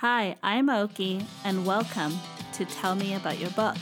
Hi, 0.00 0.36
I'm 0.42 0.68
Oki, 0.68 1.24
and 1.42 1.64
welcome 1.64 2.12
to 2.52 2.66
Tell 2.66 2.94
Me 2.94 3.14
About 3.14 3.38
Your 3.38 3.48
Book. 3.52 3.78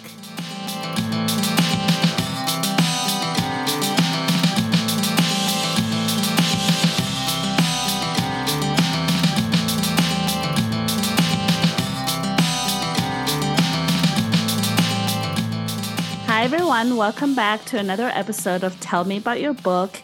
Hi, 16.27 16.45
everyone. 16.45 16.97
Welcome 16.97 17.35
back 17.35 17.65
to 17.65 17.79
another 17.81 18.07
episode 18.15 18.63
of 18.63 18.79
Tell 18.79 19.05
Me 19.05 19.17
About 19.17 19.41
Your 19.41 19.55
Book. 19.55 20.01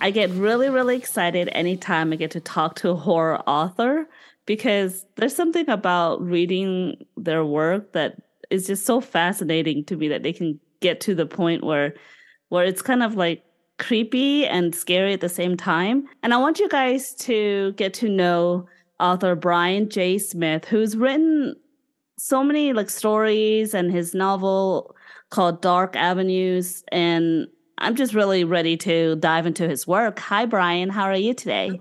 I 0.00 0.12
get 0.12 0.30
really, 0.30 0.70
really 0.70 0.94
excited 0.94 1.48
anytime 1.50 2.12
I 2.12 2.16
get 2.16 2.30
to 2.30 2.40
talk 2.40 2.76
to 2.76 2.90
a 2.90 2.94
horror 2.94 3.40
author 3.40 4.06
because 4.48 5.04
there's 5.16 5.36
something 5.36 5.68
about 5.68 6.22
reading 6.22 6.96
their 7.18 7.44
work 7.44 7.92
that 7.92 8.16
is 8.50 8.66
just 8.66 8.86
so 8.86 8.98
fascinating 8.98 9.84
to 9.84 9.94
me 9.94 10.08
that 10.08 10.22
they 10.22 10.32
can 10.32 10.58
get 10.80 11.02
to 11.02 11.14
the 11.14 11.26
point 11.26 11.62
where 11.62 11.94
where 12.48 12.64
it's 12.64 12.80
kind 12.80 13.02
of 13.02 13.14
like 13.14 13.44
creepy 13.78 14.46
and 14.46 14.74
scary 14.74 15.12
at 15.12 15.20
the 15.20 15.28
same 15.28 15.54
time. 15.54 16.08
And 16.22 16.32
I 16.32 16.38
want 16.38 16.58
you 16.58 16.68
guys 16.70 17.14
to 17.16 17.72
get 17.72 17.92
to 17.94 18.08
know 18.08 18.66
author 18.98 19.34
Brian 19.34 19.90
J. 19.90 20.16
Smith, 20.16 20.64
who's 20.64 20.96
written 20.96 21.54
so 22.16 22.42
many 22.42 22.72
like 22.72 22.88
stories 22.88 23.74
and 23.74 23.92
his 23.92 24.14
novel 24.14 24.96
called 25.28 25.60
Dark 25.60 25.94
Avenues. 25.94 26.82
And 26.90 27.48
I'm 27.76 27.96
just 27.96 28.14
really 28.14 28.44
ready 28.44 28.78
to 28.78 29.16
dive 29.16 29.44
into 29.44 29.68
his 29.68 29.86
work. 29.86 30.18
Hi, 30.20 30.46
Brian. 30.46 30.88
How 30.88 31.04
are 31.04 31.14
you 31.14 31.34
today? 31.34 31.78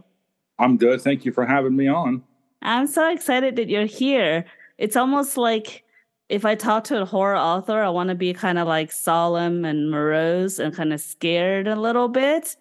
I'm 0.60 0.76
good. 0.76 1.02
Thank 1.02 1.24
you 1.24 1.32
for 1.32 1.46
having 1.46 1.74
me 1.74 1.88
on. 1.88 2.24
I'm 2.62 2.88
so 2.88 3.12
excited 3.12 3.56
that 3.56 3.70
you're 3.70 3.86
here. 3.86 4.46
It's 4.78 4.96
almost 4.96 5.38
like 5.38 5.84
if 6.30 6.46
I 6.46 6.56
talk 6.56 6.84
to 6.86 7.02
a 7.02 7.06
horror 7.06 7.38
author, 7.38 7.82
I 7.82 7.90
want 7.90 8.10
to 8.10 8.16
be 8.16 8.34
kind 8.34 8.58
of 8.58 8.68
like 8.68 8.92
solemn 8.92 9.64
and 9.64 9.90
morose 9.90 10.60
and 10.60 10.76
kind 10.76 10.92
of 10.92 11.00
scared 11.00 11.68
a 11.68 11.76
little 11.76 12.10
bit. 12.10 12.58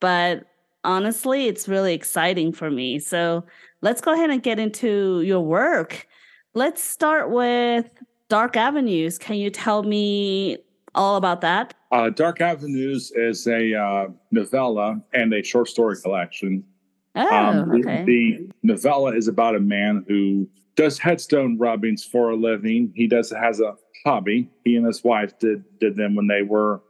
But 0.00 0.44
honestly, 0.84 1.46
it's 1.46 1.68
really 1.68 1.94
exciting 1.94 2.52
for 2.52 2.70
me. 2.70 2.98
So 2.98 3.44
let's 3.80 4.00
go 4.00 4.12
ahead 4.12 4.30
and 4.30 4.42
get 4.42 4.58
into 4.58 5.22
your 5.22 5.40
work. 5.40 6.06
Let's 6.54 6.82
start 6.82 7.30
with 7.30 7.88
Dark 8.28 8.56
Avenues. 8.56 9.18
Can 9.18 9.36
you 9.36 9.50
tell 9.50 9.82
me 9.82 10.58
all 10.94 11.16
about 11.16 11.40
that? 11.40 11.74
Uh, 11.90 12.10
Dark 12.10 12.40
Avenues 12.40 13.10
is 13.14 13.46
a 13.46 13.74
uh, 13.74 14.08
novella 14.30 15.00
and 15.12 15.32
a 15.32 15.42
short 15.42 15.68
story 15.68 15.96
collection. 16.00 16.64
Oh, 17.18 17.36
Um, 17.36 17.68
the- 17.70 17.78
okay. 17.78 18.04
The 18.04 18.50
novella 18.62 19.14
is 19.16 19.28
about 19.28 19.56
a 19.56 19.60
man 19.60 20.04
who 20.08 20.48
does 20.76 20.98
headstone 20.98 21.58
rubbings 21.58 22.04
for 22.04 22.30
a 22.30 22.36
living. 22.36 22.92
He 22.94 23.06
does 23.06 23.30
has 23.30 23.60
a 23.60 23.74
hobby. 24.04 24.48
He 24.64 24.76
and 24.76 24.86
his 24.86 25.02
wife 25.02 25.38
did 25.38 25.64
did 25.80 25.96
them 25.96 26.14
when 26.14 26.28
they 26.28 26.42
were 26.42 26.80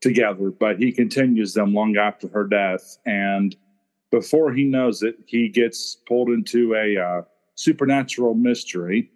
together, 0.00 0.50
but 0.50 0.78
he 0.78 0.92
continues 0.92 1.54
them 1.54 1.72
long 1.72 1.96
after 1.96 2.28
her 2.28 2.44
death. 2.46 2.98
And 3.06 3.56
before 4.10 4.52
he 4.52 4.64
knows 4.64 5.02
it, 5.02 5.16
he 5.26 5.48
gets 5.48 5.96
pulled 6.08 6.28
into 6.30 6.74
a 6.74 6.96
uh, 6.96 7.22
supernatural 7.54 8.34
mystery 8.34 9.10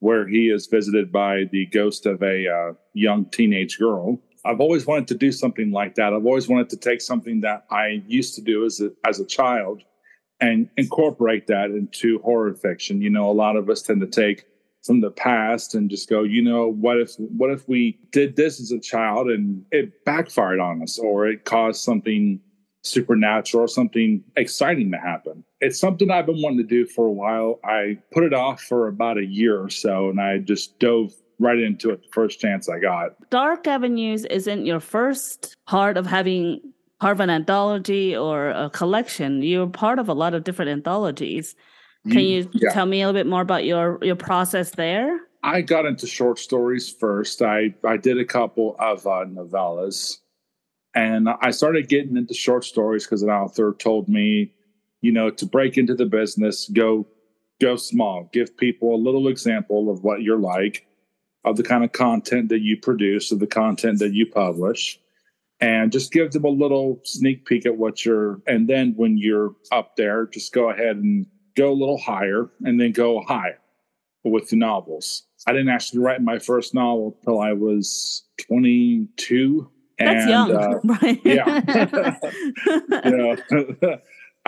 where 0.00 0.26
he 0.28 0.48
is 0.50 0.66
visited 0.66 1.10
by 1.10 1.44
the 1.50 1.66
ghost 1.66 2.06
of 2.06 2.22
a 2.22 2.46
uh, 2.48 2.72
young 2.94 3.24
teenage 3.26 3.78
girl. 3.78 4.20
I've 4.44 4.60
always 4.60 4.86
wanted 4.86 5.08
to 5.08 5.14
do 5.16 5.32
something 5.32 5.72
like 5.72 5.96
that. 5.96 6.12
I've 6.12 6.24
always 6.26 6.48
wanted 6.48 6.70
to 6.70 6.76
take 6.76 7.00
something 7.00 7.40
that 7.40 7.64
I 7.70 8.02
used 8.06 8.34
to 8.36 8.40
do 8.40 8.64
as 8.64 8.80
a, 8.80 8.90
as 9.06 9.18
a 9.18 9.26
child 9.26 9.82
and 10.40 10.68
incorporate 10.76 11.46
that 11.48 11.70
into 11.70 12.18
horror 12.20 12.54
fiction. 12.54 13.02
You 13.02 13.10
know, 13.10 13.30
a 13.30 13.32
lot 13.32 13.56
of 13.56 13.68
us 13.68 13.82
tend 13.82 14.00
to 14.00 14.06
take 14.06 14.46
from 14.84 15.00
the 15.00 15.10
past 15.10 15.74
and 15.74 15.90
just 15.90 16.08
go, 16.08 16.22
you 16.22 16.42
know, 16.42 16.68
what 16.68 17.00
if 17.00 17.14
what 17.16 17.50
if 17.50 17.68
we 17.68 17.98
did 18.10 18.36
this 18.36 18.60
as 18.60 18.70
a 18.70 18.78
child 18.78 19.28
and 19.28 19.64
it 19.72 20.04
backfired 20.04 20.60
on 20.60 20.82
us 20.82 20.98
or 20.98 21.26
it 21.26 21.44
caused 21.44 21.82
something 21.82 22.40
supernatural 22.82 23.64
or 23.64 23.68
something 23.68 24.22
exciting 24.36 24.90
to 24.92 24.98
happen. 24.98 25.44
It's 25.60 25.78
something 25.78 26.10
I've 26.10 26.26
been 26.26 26.40
wanting 26.40 26.58
to 26.58 26.64
do 26.64 26.86
for 26.86 27.06
a 27.06 27.12
while. 27.12 27.58
I 27.64 27.98
put 28.12 28.22
it 28.22 28.32
off 28.32 28.62
for 28.62 28.86
about 28.86 29.18
a 29.18 29.26
year 29.26 29.60
or 29.60 29.68
so 29.68 30.08
and 30.08 30.20
I 30.20 30.38
just 30.38 30.78
dove 30.78 31.12
right 31.40 31.58
into 31.58 31.90
it 31.90 32.02
the 32.02 32.08
first 32.12 32.40
chance 32.40 32.68
I 32.68 32.78
got. 32.78 33.30
Dark 33.30 33.66
Avenues 33.66 34.24
isn't 34.26 34.64
your 34.64 34.80
first 34.80 35.54
part 35.66 35.96
of 35.96 36.06
having 36.06 36.60
part 37.00 37.12
of 37.12 37.20
an 37.20 37.30
anthology 37.30 38.16
or 38.16 38.50
a 38.50 38.70
collection. 38.70 39.42
You're 39.42 39.68
part 39.68 39.98
of 39.98 40.08
a 40.08 40.14
lot 40.14 40.34
of 40.34 40.44
different 40.44 40.70
anthologies. 40.70 41.54
Can 42.10 42.20
you 42.20 42.48
Yeah. 42.54 42.70
tell 42.70 42.86
me 42.86 43.02
a 43.02 43.06
little 43.06 43.18
bit 43.18 43.26
more 43.26 43.42
about 43.42 43.64
your 43.64 43.98
your 44.02 44.16
process 44.16 44.70
there? 44.70 45.20
I 45.42 45.60
got 45.60 45.86
into 45.86 46.06
short 46.06 46.38
stories 46.38 46.88
first. 46.92 47.42
I, 47.42 47.74
I 47.84 47.96
did 47.96 48.18
a 48.18 48.24
couple 48.24 48.74
of 48.78 49.06
uh, 49.06 49.24
novellas 49.26 50.18
and 50.94 51.28
I 51.28 51.50
started 51.50 51.88
getting 51.88 52.16
into 52.16 52.34
short 52.34 52.64
stories 52.64 53.04
because 53.04 53.22
an 53.22 53.30
author 53.30 53.74
told 53.78 54.08
me, 54.08 54.52
you 55.00 55.12
know, 55.12 55.30
to 55.30 55.46
break 55.46 55.78
into 55.78 55.94
the 55.94 56.06
business, 56.06 56.68
go 56.68 57.06
go 57.60 57.76
small. 57.76 58.28
Give 58.32 58.56
people 58.56 58.94
a 58.94 58.96
little 58.96 59.28
example 59.28 59.90
of 59.90 60.02
what 60.02 60.22
you're 60.22 60.38
like, 60.38 60.86
of 61.44 61.56
the 61.56 61.62
kind 61.62 61.84
of 61.84 61.92
content 61.92 62.48
that 62.48 62.60
you 62.60 62.76
produce, 62.76 63.30
of 63.32 63.38
the 63.40 63.46
content 63.48 63.98
that 63.98 64.12
you 64.14 64.26
publish, 64.26 64.98
and 65.60 65.90
just 65.90 66.12
give 66.12 66.32
them 66.32 66.44
a 66.44 66.48
little 66.48 67.00
sneak 67.04 67.44
peek 67.46 67.66
at 67.66 67.76
what 67.76 68.04
you're. 68.04 68.40
And 68.46 68.68
then 68.68 68.94
when 68.96 69.18
you're 69.18 69.54
up 69.72 69.96
there, 69.96 70.26
just 70.26 70.52
go 70.52 70.70
ahead 70.70 70.96
and 70.96 71.26
go 71.56 71.72
a 71.72 71.74
little 71.74 71.98
higher, 71.98 72.50
and 72.62 72.80
then 72.80 72.92
go 72.92 73.22
higher 73.26 73.58
with 74.24 74.48
the 74.48 74.56
novels. 74.56 75.24
I 75.46 75.52
didn't 75.52 75.70
actually 75.70 76.00
write 76.00 76.22
my 76.22 76.38
first 76.38 76.74
novel 76.74 77.18
till 77.24 77.40
I 77.40 77.52
was 77.52 78.24
22. 78.46 79.70
That's 79.98 80.20
and, 80.22 80.30
young, 80.30 80.54
uh, 80.54 80.80
right? 80.84 81.20
yeah. 81.24 82.16
you 83.04 83.16
know, 83.16 83.36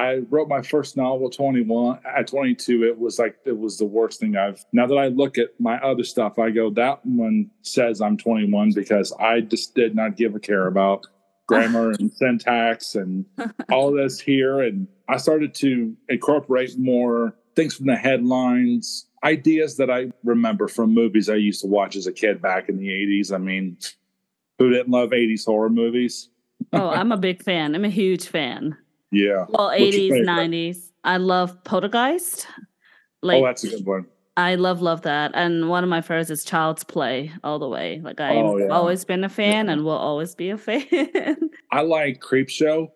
I 0.01 0.23
wrote 0.31 0.49
my 0.49 0.63
first 0.63 0.97
novel 0.97 1.29
21 1.29 2.01
at 2.07 2.27
22. 2.27 2.85
It 2.85 2.99
was 2.99 3.19
like 3.19 3.37
it 3.45 3.59
was 3.59 3.77
the 3.77 3.85
worst 3.85 4.19
thing 4.19 4.35
I've. 4.35 4.65
Now 4.73 4.87
that 4.87 4.97
I 4.97 5.09
look 5.09 5.37
at 5.37 5.49
my 5.59 5.77
other 5.81 6.05
stuff, 6.05 6.39
I 6.39 6.49
go 6.49 6.71
that 6.71 7.05
one 7.05 7.51
says 7.61 8.01
I'm 8.01 8.17
21 8.17 8.73
because 8.75 9.13
I 9.21 9.43
just 9.43 9.75
did 9.75 9.95
not 9.95 10.17
give 10.17 10.35
a 10.35 10.41
care 10.41 10.69
about 10.69 11.07
grammar 11.47 11.91
and 11.91 12.11
syntax 12.17 12.95
and 12.95 13.27
all 13.71 13.93
this 13.93 14.19
here. 14.19 14.61
And 14.61 14.89
I 15.07 15.19
started 15.19 15.53
to 15.57 15.95
incorporate 16.09 16.79
more 16.79 17.35
things 17.55 17.75
from 17.75 17.85
the 17.85 17.97
headlines, 17.97 19.07
ideas 19.23 19.77
that 19.77 19.91
I 19.91 20.13
remember 20.25 20.67
from 20.67 20.95
movies 20.95 21.29
I 21.29 21.35
used 21.35 21.61
to 21.61 21.67
watch 21.67 21.95
as 21.95 22.07
a 22.07 22.13
kid 22.13 22.41
back 22.41 22.71
in 22.71 22.79
the 22.79 22.89
80s. 22.89 23.35
I 23.35 23.39
mean, 23.39 23.77
who 24.59 24.71
didn't 24.71 24.91
love 24.91 25.11
80s 25.11 25.45
horror 25.45 25.69
movies? 25.69 26.31
oh, 26.73 26.89
I'm 26.89 27.13
a 27.13 27.19
big 27.19 27.43
fan. 27.43 27.75
I'm 27.75 27.85
a 27.85 27.91
huge 27.91 28.29
fan. 28.29 28.79
Yeah. 29.13 29.47
Well, 29.49 29.71
80s, 29.71 30.11
90s. 30.25 30.91
I 31.05 31.17
love 31.17 31.63
Poltergeist. 31.65 32.47
Oh, 32.49 32.63
like 33.23 33.43
oh, 33.43 33.47
that's 33.47 33.65
a 33.65 33.71
good 33.71 33.87
one. 33.87 34.07
I 34.37 34.55
love 34.55 34.81
love 34.81 35.03
that. 35.03 35.33
And 35.35 35.69
one 35.69 35.83
of 35.85 35.91
my 35.91 36.01
favorites 36.01 36.31
is 36.31 36.45
Child's 36.45 36.85
Play 36.85 37.33
all 37.45 37.59
the 37.59 37.69
way. 37.69 38.01
Like 38.03 38.21
I've 38.21 38.37
Oh, 38.37 38.57
yeah. 38.57 38.69
always 38.69 39.05
been 39.05 39.25
a 39.25 39.29
fan 39.29 39.69
and 39.69 39.85
will 39.85 39.91
always 39.93 40.35
be 40.35 40.51
a 40.51 40.57
fan. 40.57 40.87
I 41.73 41.83
like 41.83 42.21
Creepshow. 42.21 42.89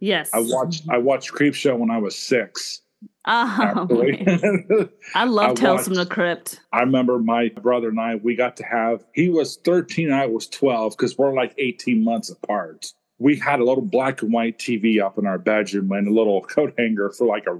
yes. 0.00 0.30
I 0.32 0.40
watched 0.40 0.84
I 0.90 0.98
watched 0.98 1.32
Creepshow 1.32 1.78
when 1.78 1.90
I 1.90 1.98
was 1.98 2.16
six. 2.18 2.80
Oh, 3.26 3.56
Actually, 3.60 4.26
I 5.14 5.24
love 5.24 5.50
I 5.50 5.54
Tales 5.54 5.84
from 5.84 5.94
the 5.94 6.06
Crypt. 6.06 6.60
I 6.72 6.80
remember 6.80 7.18
my 7.18 7.50
brother 7.50 7.90
and 7.90 8.00
I. 8.00 8.16
We 8.16 8.34
got 8.34 8.56
to 8.56 8.64
have. 8.64 9.04
He 9.14 9.28
was 9.28 9.58
thirteen. 9.64 10.10
I 10.10 10.26
was 10.26 10.48
twelve 10.48 10.96
because 10.96 11.16
we're 11.18 11.34
like 11.34 11.54
eighteen 11.58 12.02
months 12.02 12.30
apart. 12.30 12.86
We 13.18 13.36
had 13.36 13.60
a 13.60 13.64
little 13.64 13.84
black 13.84 14.22
and 14.22 14.32
white 14.32 14.58
TV 14.58 15.02
up 15.02 15.18
in 15.18 15.26
our 15.26 15.38
bedroom 15.38 15.90
and 15.92 16.08
a 16.08 16.12
little 16.12 16.40
coat 16.54 16.74
hanger 16.78 17.10
for 17.10 17.26
like 17.26 17.46
a 17.46 17.58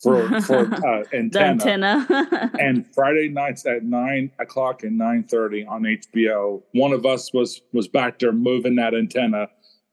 for 0.00 0.40
for 0.42 0.74
uh, 0.86 1.04
antenna. 1.12 1.62
antenna. 1.64 2.50
and 2.58 2.86
Friday 2.94 3.28
nights 3.28 3.66
at 3.66 3.84
nine 3.84 4.30
o'clock 4.38 4.82
and 4.82 4.96
nine 4.96 5.24
thirty 5.24 5.64
on 5.66 5.82
HBO, 5.82 6.62
one 6.72 6.92
of 6.92 7.04
us 7.04 7.32
was 7.32 7.60
was 7.72 7.88
back 7.88 8.18
there 8.18 8.32
moving 8.32 8.76
that 8.76 8.94
antenna 8.94 9.48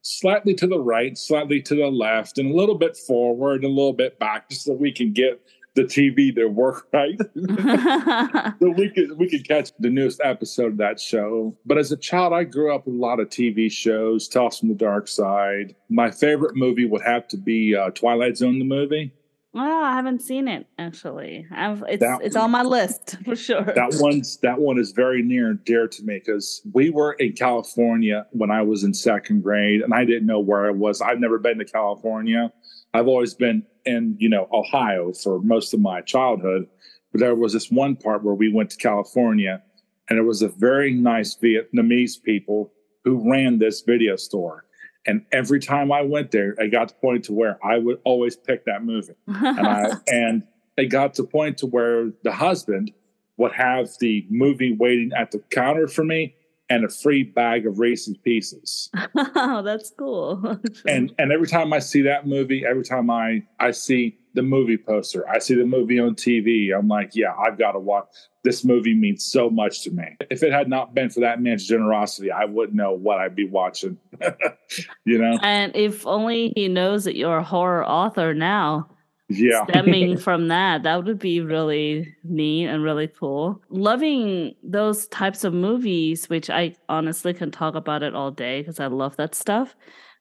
slightly 0.07 0.53
to 0.53 0.67
the 0.67 0.79
right, 0.79 1.17
slightly 1.17 1.61
to 1.61 1.75
the 1.75 1.87
left, 1.87 2.37
and 2.37 2.51
a 2.51 2.55
little 2.55 2.77
bit 2.77 2.95
forward, 2.95 3.63
and 3.63 3.65
a 3.65 3.75
little 3.75 3.93
bit 3.93 4.17
back, 4.19 4.49
just 4.49 4.63
so 4.63 4.73
we 4.73 4.91
can 4.91 5.11
get 5.11 5.41
the 5.77 5.83
TV 5.83 6.33
to 6.35 6.47
work 6.47 6.88
right. 6.94 7.18
so 8.59 8.69
we 8.71 8.89
could 8.89 9.18
we 9.18 9.29
could 9.29 9.47
catch 9.47 9.71
the 9.79 9.89
newest 9.89 10.19
episode 10.24 10.74
of 10.74 10.77
that 10.77 11.00
show. 11.00 11.56
But 11.65 11.77
as 11.77 11.91
a 11.91 11.97
child, 11.97 12.33
I 12.33 12.44
grew 12.44 12.74
up 12.74 12.85
with 12.85 12.95
a 12.95 12.97
lot 12.97 13.19
of 13.19 13.29
TV 13.29 13.71
shows, 13.71 14.27
Tales 14.27 14.59
from 14.59 14.69
the 14.69 14.75
Darkside. 14.75 15.75
My 15.89 16.12
favorite 16.12 16.56
movie 16.56 16.85
would 16.85 17.03
have 17.03 17.27
to 17.29 17.38
be 17.38 17.75
uh, 17.75 17.91
Twilight 17.91 18.38
Zone, 18.38 18.59
the 18.59 18.65
movie. 18.65 19.13
oh, 19.53 19.83
I 19.83 19.94
haven't 19.94 20.21
seen 20.21 20.47
it 20.47 20.65
actually. 20.79 21.45
I've, 21.51 21.83
it's 21.88 22.01
That 22.01 22.21
it's 22.23 22.35
on 22.35 22.50
my 22.50 22.63
list 22.63 23.18
for 23.25 23.35
sure. 23.35 23.63
that 23.63 23.97
one's 24.00 24.38
that 24.38 24.59
one 24.59 24.80
is 24.80 24.91
very 24.91 25.21
near 25.21 25.51
and 25.51 25.63
dear 25.63 25.88
to 25.88 26.03
me 26.03 26.19
because 26.25 26.62
we 26.73 26.89
were 26.89 27.13
in 27.13 27.33
California 27.33 28.25
when 28.31 28.50
I 28.50 28.63
was 28.63 28.83
in 28.83 28.95
second 28.95 29.44
grade, 29.44 29.81
and 29.81 29.94
I 29.94 30.06
didn't 30.06 30.25
know 30.25 30.39
where 30.39 30.65
I 30.65 30.71
was. 30.71 31.01
I've 31.01 31.19
never 31.19 31.38
been 31.38 31.59
to 31.59 31.65
California. 31.65 32.51
I've 32.97 33.07
always 33.07 33.33
been 33.33 33.63
in 33.85 34.15
you 34.19 34.29
know 34.29 34.47
Ohio 34.51 35.13
for 35.13 35.39
most 35.41 35.73
of 35.73 35.79
my 35.79 36.01
childhood, 36.01 36.67
But 37.11 37.21
there 37.21 37.35
was 37.35 37.53
this 37.53 37.71
one 37.71 37.95
part 37.95 38.23
where 38.23 38.33
we 38.33 38.51
went 38.51 38.71
to 38.71 38.77
California 38.77 39.61
and 40.09 40.17
it 40.17 40.23
was 40.23 40.41
a 40.41 40.47
very 40.49 40.94
nice 40.94 41.35
Vietnamese 41.35 42.21
people 42.21 42.71
who 43.03 43.29
ran 43.29 43.59
this 43.59 43.81
video 43.81 44.15
store. 44.15 44.65
And 45.05 45.25
every 45.31 45.59
time 45.59 45.91
I 45.91 46.01
went 46.01 46.31
there, 46.31 46.55
I 46.59 46.67
got 46.67 46.89
to 46.89 46.94
the 46.94 46.99
point 46.99 47.25
to 47.25 47.33
where 47.33 47.57
I 47.63 47.77
would 47.77 47.99
always 48.03 48.35
pick 48.35 48.65
that 48.65 48.83
movie. 48.83 49.15
and, 49.27 49.67
I, 49.67 49.91
and 50.07 50.44
it 50.77 50.88
got 50.88 51.13
to 51.15 51.21
the 51.21 51.27
point 51.27 51.57
to 51.59 51.65
where 51.65 52.11
the 52.23 52.31
husband 52.31 52.91
would 53.38 53.53
have 53.53 53.89
the 53.99 54.25
movie 54.29 54.73
waiting 54.73 55.11
at 55.15 55.31
the 55.31 55.39
counter 55.51 55.88
for 55.88 56.03
me 56.03 56.35
and 56.69 56.83
a 56.83 56.89
free 56.89 57.23
bag 57.23 57.65
of 57.65 57.79
Reese's 57.79 58.17
Pieces. 58.17 58.89
Oh, 59.39 59.61
that's 59.61 59.91
cool. 59.91 60.59
and 60.87 61.13
and 61.17 61.31
every 61.31 61.47
time 61.47 61.71
I 61.73 61.79
see 61.79 62.01
that 62.03 62.27
movie, 62.27 62.65
every 62.65 62.83
time 62.83 63.09
I 63.09 63.43
I 63.59 63.71
see 63.71 64.17
the 64.33 64.41
movie 64.41 64.77
poster, 64.77 65.27
I 65.27 65.39
see 65.39 65.55
the 65.55 65.65
movie 65.65 65.99
on 65.99 66.15
TV, 66.15 66.77
I'm 66.77 66.87
like, 66.87 67.15
yeah, 67.15 67.33
I've 67.35 67.57
got 67.57 67.73
to 67.73 67.79
watch. 67.79 68.07
This 68.43 68.63
movie 68.63 68.93
means 68.93 69.23
so 69.23 69.49
much 69.49 69.83
to 69.83 69.91
me. 69.91 70.15
If 70.29 70.43
it 70.43 70.51
had 70.51 70.69
not 70.69 70.93
been 70.93 71.09
for 71.09 71.21
that 71.21 71.41
man's 71.41 71.67
generosity, 71.67 72.31
I 72.31 72.45
wouldn't 72.45 72.75
know 72.75 72.93
what 72.93 73.19
I'd 73.19 73.35
be 73.35 73.47
watching. 73.47 73.97
you 75.05 75.17
know. 75.17 75.39
And 75.41 75.75
if 75.75 76.05
only 76.05 76.53
he 76.55 76.67
knows 76.67 77.03
that 77.05 77.15
you're 77.15 77.37
a 77.37 77.43
horror 77.43 77.85
author 77.85 78.33
now 78.33 78.89
yeah. 79.29 79.65
Stemming 79.65 80.18
from 80.27 80.47
that 80.47 80.83
that 80.83 81.03
would 81.03 81.19
be 81.19 81.41
really 81.41 82.15
neat 82.24 82.68
and 82.68 82.83
really 82.83 83.07
cool. 83.07 83.62
Loving 83.69 84.56
those 84.63 85.07
types 85.07 85.44
of 85.44 85.53
movies 85.53 86.29
which 86.29 86.50
i 86.50 86.75
honestly 86.89 87.33
can 87.33 87.51
talk 87.51 87.75
about 87.75 88.03
it 88.03 88.15
all 88.15 88.31
day 88.31 88.62
because 88.62 88.79
i 88.79 88.88
love 88.88 89.15
that 89.18 89.35
stuff. 89.35 89.75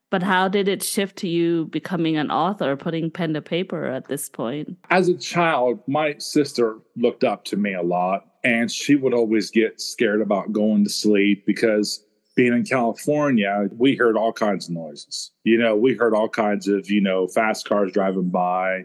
But 0.08 0.22
how 0.22 0.46
did 0.46 0.68
it 0.68 0.84
shift 0.84 1.16
to 1.16 1.28
you 1.28 1.66
becoming 1.66 2.16
an 2.16 2.30
author 2.30 2.76
putting 2.76 3.10
pen 3.10 3.34
to 3.34 3.42
paper 3.42 3.86
at 3.86 4.06
this 4.06 4.28
point? 4.28 4.76
As 4.90 5.08
a 5.08 5.16
child 5.16 5.80
my 5.86 6.16
sister 6.18 6.78
looked 6.96 7.24
up 7.24 7.44
to 7.46 7.56
me 7.56 7.74
a 7.74 7.82
lot 7.82 8.26
and 8.44 8.70
she 8.70 8.94
would 8.94 9.12
always 9.12 9.50
get 9.50 9.80
scared 9.80 10.20
about 10.20 10.52
going 10.52 10.84
to 10.84 10.90
sleep 10.90 11.44
because 11.46 12.05
being 12.36 12.52
in 12.52 12.64
California, 12.64 13.68
we 13.72 13.96
heard 13.96 14.16
all 14.16 14.32
kinds 14.32 14.68
of 14.68 14.74
noises. 14.74 15.32
You 15.42 15.58
know, 15.58 15.74
we 15.74 15.94
heard 15.94 16.14
all 16.14 16.28
kinds 16.28 16.68
of, 16.68 16.88
you 16.90 17.00
know, 17.00 17.26
fast 17.26 17.68
cars 17.68 17.90
driving 17.90 18.28
by. 18.28 18.84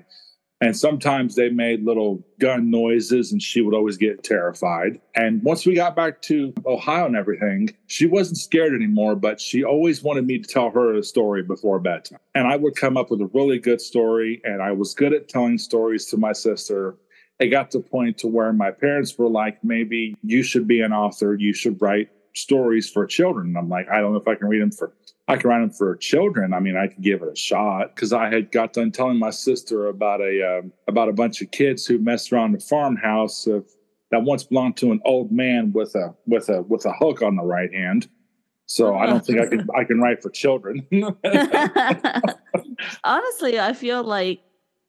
And 0.61 0.77
sometimes 0.77 1.35
they 1.35 1.49
made 1.49 1.83
little 1.83 2.23
gun 2.39 2.69
noises, 2.69 3.31
and 3.31 3.41
she 3.41 3.61
would 3.61 3.73
always 3.73 3.97
get 3.97 4.23
terrified. 4.23 5.01
And 5.15 5.41
once 5.41 5.65
we 5.65 5.73
got 5.73 5.95
back 5.95 6.21
to 6.23 6.53
Ohio 6.67 7.07
and 7.07 7.15
everything, 7.15 7.75
she 7.87 8.05
wasn't 8.05 8.37
scared 8.37 8.75
anymore, 8.75 9.15
but 9.15 9.41
she 9.41 9.63
always 9.63 10.03
wanted 10.03 10.27
me 10.27 10.37
to 10.37 10.47
tell 10.47 10.69
her 10.69 10.93
a 10.95 11.03
story 11.03 11.41
before 11.41 11.79
bedtime. 11.79 12.19
And 12.35 12.47
I 12.47 12.57
would 12.57 12.75
come 12.75 12.95
up 12.95 13.09
with 13.09 13.21
a 13.21 13.29
really 13.33 13.57
good 13.57 13.81
story, 13.81 14.39
and 14.43 14.61
I 14.61 14.71
was 14.71 14.93
good 14.93 15.13
at 15.13 15.27
telling 15.27 15.57
stories 15.57 16.05
to 16.07 16.17
my 16.17 16.31
sister. 16.31 16.95
It 17.39 17.47
got 17.47 17.71
to 17.71 17.79
the 17.79 17.83
point 17.83 18.19
to 18.19 18.27
where 18.27 18.53
my 18.53 18.69
parents 18.69 19.17
were 19.17 19.29
like, 19.29 19.63
maybe 19.63 20.15
you 20.21 20.43
should 20.43 20.67
be 20.67 20.81
an 20.81 20.93
author, 20.93 21.35
you 21.35 21.53
should 21.53 21.81
write 21.81 22.09
stories 22.33 22.89
for 22.89 23.05
children. 23.05 23.55
I'm 23.57 23.69
like, 23.69 23.89
I 23.89 23.99
don't 24.01 24.13
know 24.13 24.19
if 24.19 24.27
I 24.27 24.35
can 24.35 24.47
read 24.47 24.61
them 24.61 24.71
for, 24.71 24.93
I 25.27 25.37
can 25.37 25.49
write 25.49 25.59
them 25.61 25.71
for 25.71 25.95
children. 25.97 26.53
I 26.53 26.59
mean, 26.59 26.77
I 26.77 26.87
could 26.87 27.01
give 27.01 27.21
it 27.21 27.29
a 27.31 27.35
shot 27.35 27.95
because 27.95 28.13
I 28.13 28.29
had 28.33 28.51
got 28.51 28.73
done 28.73 28.91
telling 28.91 29.17
my 29.19 29.29
sister 29.29 29.87
about 29.87 30.21
a 30.21 30.43
uh, 30.43 30.61
about 30.87 31.09
a 31.09 31.13
bunch 31.13 31.41
of 31.41 31.51
kids 31.51 31.85
who 31.85 31.99
messed 31.99 32.31
around 32.31 32.53
the 32.53 32.59
farmhouse 32.59 33.47
of, 33.47 33.65
that 34.11 34.23
once 34.23 34.43
belonged 34.43 34.77
to 34.77 34.91
an 34.91 35.01
old 35.05 35.31
man 35.31 35.71
with 35.71 35.95
a 35.95 36.13
with 36.25 36.49
a 36.49 36.61
with 36.63 36.85
a 36.85 36.93
hook 36.93 37.21
on 37.21 37.35
the 37.35 37.43
right 37.43 37.73
hand. 37.73 38.07
So 38.65 38.95
I 38.95 39.05
don't 39.05 39.25
think 39.25 39.39
I 39.39 39.47
can 39.47 39.67
I 39.77 39.83
can 39.83 39.99
write 39.99 40.21
for 40.21 40.29
children. 40.29 40.87
Honestly, 43.03 43.59
I 43.59 43.73
feel 43.73 44.03
like 44.03 44.41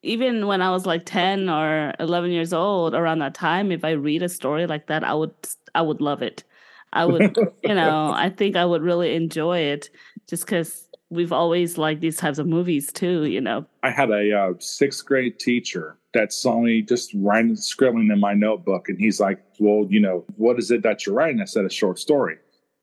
even 0.02 0.46
when 0.46 0.60
I 0.60 0.70
was 0.70 0.86
like 0.86 1.04
10 1.04 1.48
or 1.48 1.92
11 2.00 2.30
years 2.32 2.52
old 2.52 2.94
around 2.94 3.20
that 3.20 3.34
time 3.34 3.70
if 3.70 3.84
I 3.84 3.90
read 3.92 4.22
a 4.22 4.28
story 4.28 4.66
like 4.66 4.88
that 4.88 5.04
I 5.04 5.14
would 5.14 5.34
I 5.74 5.82
would 5.82 6.00
love 6.00 6.22
it 6.22 6.44
I 6.92 7.06
would, 7.06 7.36
you 7.62 7.74
know, 7.74 8.12
I 8.14 8.30
think 8.30 8.56
I 8.56 8.64
would 8.64 8.82
really 8.82 9.14
enjoy 9.14 9.58
it 9.58 9.90
just 10.28 10.44
because 10.44 10.88
we've 11.10 11.32
always 11.32 11.78
liked 11.78 12.00
these 12.00 12.16
types 12.16 12.38
of 12.38 12.46
movies 12.46 12.92
too, 12.92 13.24
you 13.24 13.40
know. 13.40 13.66
I 13.82 13.90
had 13.90 14.10
a 14.10 14.36
uh, 14.36 14.52
sixth 14.58 15.04
grade 15.04 15.38
teacher 15.38 15.98
that 16.14 16.32
saw 16.32 16.60
me 16.60 16.82
just 16.82 17.12
writing, 17.14 17.56
scribbling 17.56 18.10
in 18.10 18.20
my 18.20 18.34
notebook, 18.34 18.88
and 18.88 18.98
he's 18.98 19.20
like, 19.20 19.42
"Well, 19.58 19.86
you 19.88 20.00
know, 20.00 20.24
what 20.36 20.58
is 20.58 20.70
it 20.70 20.82
that 20.82 21.06
you're 21.06 21.14
writing?" 21.14 21.40
I 21.40 21.44
said, 21.44 21.64
"A 21.64 21.70
short 21.70 21.98
story." 21.98 22.36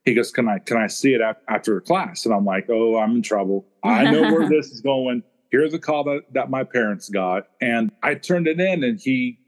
He 0.06 0.14
goes, 0.14 0.32
"Can 0.32 0.48
I 0.48 0.60
can 0.60 0.78
I 0.78 0.88
see 0.88 1.14
it 1.14 1.22
after 1.48 1.82
class?" 1.82 2.26
And 2.26 2.34
I'm 2.34 2.46
like, 2.46 2.70
"Oh, 2.70 2.98
I'm 2.98 3.18
in 3.18 3.22
trouble. 3.22 3.68
I 3.84 4.10
know 4.10 4.22
where 4.22 4.50
this 4.50 4.72
is 4.72 4.82
going." 4.82 5.24
Here's 5.52 5.74
a 5.74 5.80
call 5.80 6.04
that, 6.04 6.22
that 6.34 6.50
my 6.50 6.64
parents 6.64 7.10
got. 7.10 7.48
And 7.60 7.92
I 8.04 8.16
turned 8.16 8.48
it 8.48 8.60
in 8.60 8.84
and 8.84 9.00
he 9.00 9.40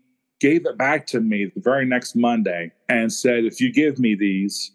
gave 0.41 0.65
it 0.65 0.77
back 0.77 1.05
to 1.07 1.21
me 1.21 1.45
the 1.45 1.61
very 1.61 1.85
next 1.85 2.15
Monday 2.15 2.71
and 2.89 3.13
said, 3.13 3.45
if 3.45 3.61
you 3.61 3.71
give 3.71 3.99
me 3.99 4.15
these, 4.15 4.71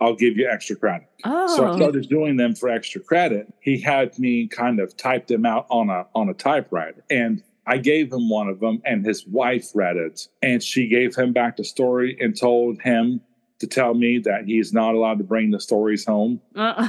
I'll 0.00 0.14
give 0.14 0.38
you 0.38 0.48
extra 0.48 0.76
credit. 0.76 1.08
Oh. 1.24 1.56
So 1.56 1.66
I 1.66 1.76
started 1.76 2.08
doing 2.08 2.36
them 2.36 2.54
for 2.54 2.70
extra 2.70 3.02
credit. 3.02 3.52
He 3.60 3.78
had 3.78 4.18
me 4.18 4.46
kind 4.46 4.80
of 4.80 4.96
type 4.96 5.26
them 5.26 5.44
out 5.44 5.66
on 5.68 5.90
a 5.90 6.06
on 6.14 6.30
a 6.30 6.34
typewriter. 6.34 7.04
And 7.10 7.42
I 7.66 7.76
gave 7.76 8.10
him 8.10 8.30
one 8.30 8.48
of 8.48 8.60
them 8.60 8.80
and 8.86 9.04
his 9.04 9.26
wife 9.26 9.72
read 9.74 9.96
it. 9.96 10.28
And 10.42 10.62
she 10.62 10.86
gave 10.86 11.14
him 11.14 11.32
back 11.32 11.56
the 11.56 11.64
story 11.64 12.16
and 12.18 12.38
told 12.38 12.80
him 12.80 13.20
to 13.58 13.66
tell 13.66 13.92
me 13.92 14.18
that 14.20 14.44
he's 14.46 14.72
not 14.72 14.94
allowed 14.94 15.18
to 15.18 15.24
bring 15.24 15.50
the 15.50 15.60
stories 15.60 16.06
home. 16.06 16.40
Uh. 16.54 16.88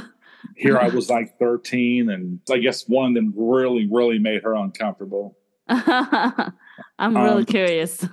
Here 0.56 0.78
I 0.78 0.88
was 0.94 1.10
like 1.10 1.38
13, 1.38 2.10
and 2.10 2.40
I 2.50 2.58
guess 2.58 2.88
one 2.88 3.10
of 3.10 3.14
them 3.14 3.34
really, 3.36 3.88
really 3.90 4.18
made 4.18 4.42
her 4.42 4.54
uncomfortable. 4.54 5.36
I'm 7.02 7.16
really 7.16 7.40
um, 7.40 7.46
curious. 7.46 8.02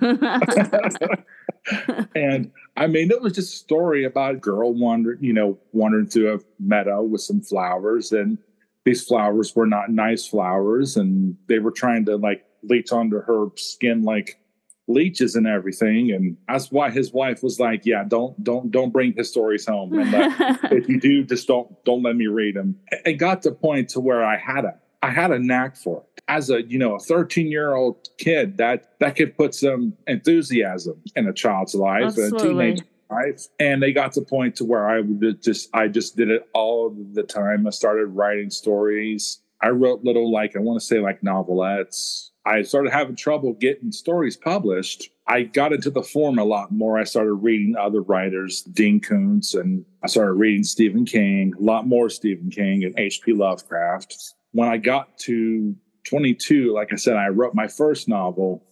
and 2.16 2.50
I 2.76 2.88
mean, 2.88 3.12
it 3.12 3.22
was 3.22 3.34
just 3.34 3.54
a 3.54 3.56
story 3.56 4.04
about 4.04 4.34
a 4.34 4.38
girl 4.38 4.74
wandering, 4.74 5.22
you 5.22 5.32
know, 5.32 5.58
wandering 5.72 6.06
through 6.06 6.34
a 6.34 6.38
meadow 6.58 7.02
with 7.02 7.20
some 7.20 7.40
flowers, 7.40 8.10
and 8.10 8.36
these 8.84 9.04
flowers 9.04 9.54
were 9.54 9.66
not 9.66 9.90
nice 9.90 10.26
flowers, 10.26 10.96
and 10.96 11.36
they 11.46 11.60
were 11.60 11.70
trying 11.70 12.04
to 12.06 12.16
like 12.16 12.44
leech 12.64 12.90
onto 12.90 13.20
her 13.20 13.46
skin 13.54 14.02
like 14.02 14.40
leeches 14.88 15.36
and 15.36 15.46
everything. 15.46 16.10
And 16.10 16.36
that's 16.48 16.72
why 16.72 16.90
his 16.90 17.12
wife 17.12 17.44
was 17.44 17.60
like, 17.60 17.86
"Yeah, 17.86 18.02
don't 18.08 18.42
don't 18.42 18.72
don't 18.72 18.90
bring 18.90 19.12
his 19.12 19.30
stories 19.30 19.66
home, 19.66 19.96
and 19.96 20.12
if 20.72 20.88
you 20.88 20.98
do, 20.98 21.22
just 21.22 21.46
don't 21.46 21.72
don't 21.84 22.02
let 22.02 22.16
me 22.16 22.26
read 22.26 22.56
them." 22.56 22.74
It 22.90 23.14
got 23.14 23.42
to 23.42 23.50
the 23.50 23.54
point 23.54 23.90
to 23.90 24.00
where 24.00 24.24
I 24.24 24.36
had 24.36 24.64
a 24.64 24.74
I 25.02 25.10
had 25.10 25.30
a 25.30 25.38
knack 25.38 25.76
for 25.76 25.98
it. 25.98 26.22
As 26.28 26.50
a 26.50 26.62
you 26.62 26.78
know 26.78 26.94
a 26.94 27.00
13 27.00 27.50
year 27.50 27.74
old 27.74 28.08
kid 28.18 28.56
that 28.58 28.98
that 29.00 29.16
could 29.16 29.36
put 29.36 29.54
some 29.54 29.94
enthusiasm 30.06 31.00
in 31.16 31.26
a 31.26 31.32
child's 31.32 31.74
life 31.74 32.04
Absolutely. 32.04 32.36
a 32.36 32.48
teenage 32.48 32.82
life. 33.10 33.46
And 33.58 33.82
they 33.82 33.92
got 33.92 34.12
to 34.12 34.20
the 34.20 34.26
point 34.26 34.54
to 34.56 34.64
where 34.64 34.88
i 34.88 35.00
would 35.00 35.42
just 35.42 35.68
i 35.74 35.88
just 35.88 36.16
did 36.16 36.30
it 36.30 36.48
all 36.54 36.94
the 37.12 37.22
time. 37.22 37.66
I 37.66 37.70
started 37.70 38.06
writing 38.06 38.50
stories. 38.50 39.40
I 39.62 39.70
wrote 39.70 40.04
little 40.04 40.30
like 40.30 40.56
i 40.56 40.60
want 40.60 40.80
to 40.80 40.86
say 40.86 41.00
like 41.00 41.22
novelettes. 41.22 42.30
I 42.46 42.62
started 42.62 42.92
having 42.92 43.16
trouble 43.16 43.52
getting 43.52 43.92
stories 43.92 44.36
published. 44.36 45.10
I 45.26 45.42
got 45.42 45.74
into 45.74 45.90
the 45.90 46.02
form 46.02 46.38
a 46.38 46.44
lot 46.44 46.72
more. 46.72 46.98
I 46.98 47.04
started 47.04 47.34
reading 47.34 47.76
other 47.76 48.02
writers 48.02 48.62
dean 48.62 49.00
koontz 49.00 49.54
and 49.54 49.84
i 50.04 50.06
started 50.06 50.34
reading 50.34 50.62
stephen 50.62 51.04
king 51.04 51.54
a 51.58 51.62
lot 51.62 51.86
more 51.86 52.08
stephen 52.08 52.50
king 52.50 52.84
and 52.84 52.96
hp 52.96 53.36
lovecraft 53.36 54.34
when 54.52 54.68
I 54.68 54.76
got 54.76 55.18
to 55.20 55.74
22, 56.04 56.72
like 56.72 56.92
I 56.92 56.96
said, 56.96 57.16
I 57.16 57.28
wrote 57.28 57.54
my 57.54 57.68
first 57.68 58.08
novel, 58.08 58.64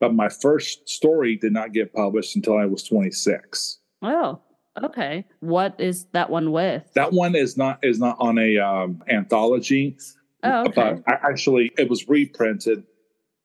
but 0.00 0.14
my 0.14 0.28
first 0.28 0.88
story 0.88 1.36
did 1.36 1.52
not 1.52 1.72
get 1.72 1.92
published 1.92 2.36
until 2.36 2.58
I 2.58 2.66
was 2.66 2.82
26. 2.84 3.78
Oh, 4.02 4.40
okay. 4.82 5.24
What 5.40 5.76
is 5.78 6.06
that 6.12 6.30
one 6.30 6.52
with? 6.52 6.84
That 6.94 7.12
one 7.12 7.34
is 7.34 7.56
not 7.56 7.78
is 7.82 7.98
not 7.98 8.16
on 8.18 8.38
a 8.38 8.58
um, 8.58 9.02
anthology. 9.08 9.96
Oh, 10.42 10.66
okay. 10.66 10.72
But 10.74 11.02
I, 11.06 11.30
actually, 11.30 11.72
it 11.78 11.88
was 11.88 12.08
reprinted 12.08 12.84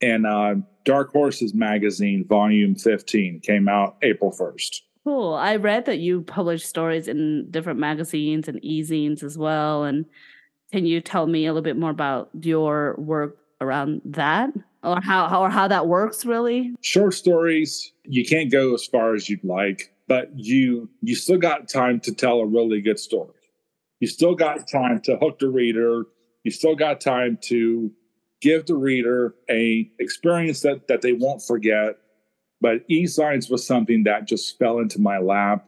in 0.02 0.26
uh, 0.26 0.56
Dark 0.86 1.12
Horses 1.12 1.54
magazine, 1.54 2.26
volume 2.28 2.76
15, 2.76 3.42
came 3.42 3.68
out 3.68 3.98
April 4.02 4.32
1st. 4.32 4.82
Cool. 5.06 5.34
I 5.34 5.56
read 5.56 5.86
that 5.86 6.00
you 6.00 6.22
published 6.22 6.68
stories 6.68 7.08
in 7.08 7.48
different 7.52 7.80
magazines 7.80 8.48
and 8.48 8.60
e-zines 8.64 9.24
as 9.24 9.38
well, 9.38 9.84
and 9.84 10.06
can 10.72 10.86
you 10.86 11.02
tell 11.02 11.28
me 11.28 11.46
a 11.46 11.54
little 11.54 11.64
bit 11.64 11.78
more 11.78 11.90
about 11.90 12.30
your 12.42 12.96
work 12.98 13.38
around 13.62 14.02
that? 14.06 14.52
Or 14.82 15.02
how, 15.02 15.28
how 15.28 15.44
or 15.44 15.50
how 15.50 15.68
that 15.68 15.88
works 15.88 16.26
really? 16.26 16.74
Short 16.82 17.14
stories, 17.14 17.92
you 18.06 18.26
can't 18.26 18.50
go 18.50 18.74
as 18.74 18.86
far 18.86 19.14
as 19.14 19.30
you'd 19.30 19.44
like, 19.44 19.94
but 20.08 20.30
you 20.36 20.90
you 21.02 21.16
still 21.16 21.38
got 21.38 21.68
time 21.68 22.00
to 22.02 22.14
tell 22.14 22.40
a 22.40 22.46
really 22.46 22.80
good 22.80 22.98
story. 22.98 23.34
You 24.00 24.08
still 24.08 24.36
got 24.36 24.70
time 24.70 25.02
to 25.02 25.18
hook 25.18 25.40
the 25.40 25.50
reader. 25.50 26.06
You 26.44 26.52
still 26.52 26.76
got 26.76 27.02
time 27.02 27.38
to 27.44 27.92
give 28.42 28.68
the 28.68 28.76
reader 28.76 29.36
a 29.50 29.92
experience 30.00 30.62
that, 30.62 30.88
that 30.88 31.02
they 31.02 31.12
won't 31.12 31.42
forget. 31.42 31.98
But 32.62 32.86
e-zines 32.88 33.52
was 33.52 33.68
something 33.68 34.04
that 34.04 34.28
just 34.28 34.58
fell 34.58 34.80
into 34.80 35.02
my 35.02 35.18
lap. 35.18 35.66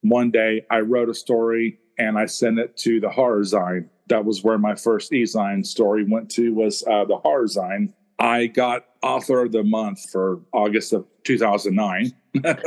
One 0.00 0.30
day 0.30 0.64
I 0.70 0.80
wrote 0.80 1.10
a 1.10 1.14
story 1.14 1.78
and 1.98 2.18
I 2.18 2.26
sent 2.26 2.58
it 2.58 2.78
to 2.78 3.00
the 3.00 3.10
horror 3.10 3.42
zine 3.42 3.88
that 4.12 4.26
was 4.26 4.44
where 4.44 4.58
my 4.58 4.74
first 4.74 5.10
e-zine 5.10 5.64
story 5.66 6.04
went 6.04 6.30
to 6.32 6.52
was 6.52 6.84
uh, 6.86 7.04
the 7.06 7.16
horror 7.16 7.46
zine. 7.46 7.92
I 8.18 8.46
got 8.46 8.84
author 9.02 9.42
of 9.42 9.52
the 9.52 9.64
month 9.64 10.10
for 10.10 10.40
August 10.52 10.92
of 10.92 11.06
2009. 11.24 12.12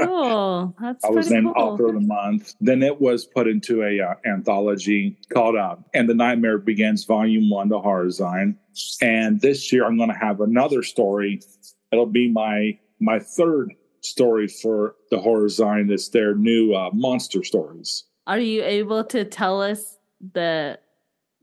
cool. 0.03 0.75
That's 0.81 1.05
I 1.05 1.09
was 1.09 1.29
named 1.29 1.53
cool. 1.53 1.63
author 1.63 1.87
of 1.89 1.93
the 1.93 1.99
month. 2.01 2.55
Then 2.59 2.81
it 2.81 2.99
was 2.99 3.25
put 3.25 3.47
into 3.47 3.83
a 3.83 4.01
uh, 4.01 4.15
anthology 4.25 5.17
called 5.31 5.55
uh, 5.55 5.75
"And 5.93 6.09
the 6.09 6.15
Nightmare 6.15 6.57
Begins" 6.57 7.05
Volume 7.05 7.49
One, 7.51 7.69
the 7.69 7.79
Horror 7.79 8.07
Zine. 8.07 8.55
And 9.01 9.39
this 9.39 9.71
year, 9.71 9.85
I'm 9.85 9.97
going 9.97 10.09
to 10.09 10.17
have 10.17 10.41
another 10.41 10.81
story. 10.81 11.41
It'll 11.91 12.07
be 12.07 12.27
my 12.29 12.79
my 12.99 13.19
third 13.19 13.71
story 14.01 14.47
for 14.47 14.95
the 15.11 15.19
Horror 15.19 15.47
Zine. 15.47 15.91
It's 15.91 16.09
their 16.09 16.33
new 16.33 16.73
uh, 16.73 16.89
monster 16.91 17.43
stories. 17.43 18.05
Are 18.25 18.39
you 18.39 18.63
able 18.63 19.03
to 19.05 19.23
tell 19.23 19.61
us 19.61 19.97
the 20.33 20.79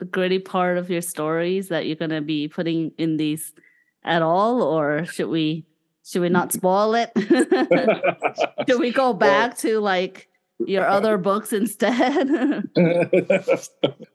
the 0.03 0.09
gritty 0.09 0.41
part 0.41 0.79
of 0.79 0.91
your 0.91 1.01
stories 1.01 1.69
that 1.69 1.87
you're 1.87 1.95
going 1.95 2.11
to 2.11 2.21
be 2.21 2.49
putting 2.49 2.91
in 2.99 3.19
these 3.19 3.53
at 4.03 4.21
all, 4.21 4.61
or 4.61 5.05
should 5.05 5.29
we 5.29 5.65
should 6.05 6.23
we 6.23 6.29
not 6.29 6.53
spoil 6.53 6.97
it? 6.97 7.13
should 8.69 8.81
we 8.81 8.91
go 8.91 9.13
back 9.29 9.57
to 9.59 9.79
like 9.79 10.29
your 10.59 10.85
other 10.89 11.19
books 11.19 11.53
instead? 11.63 12.65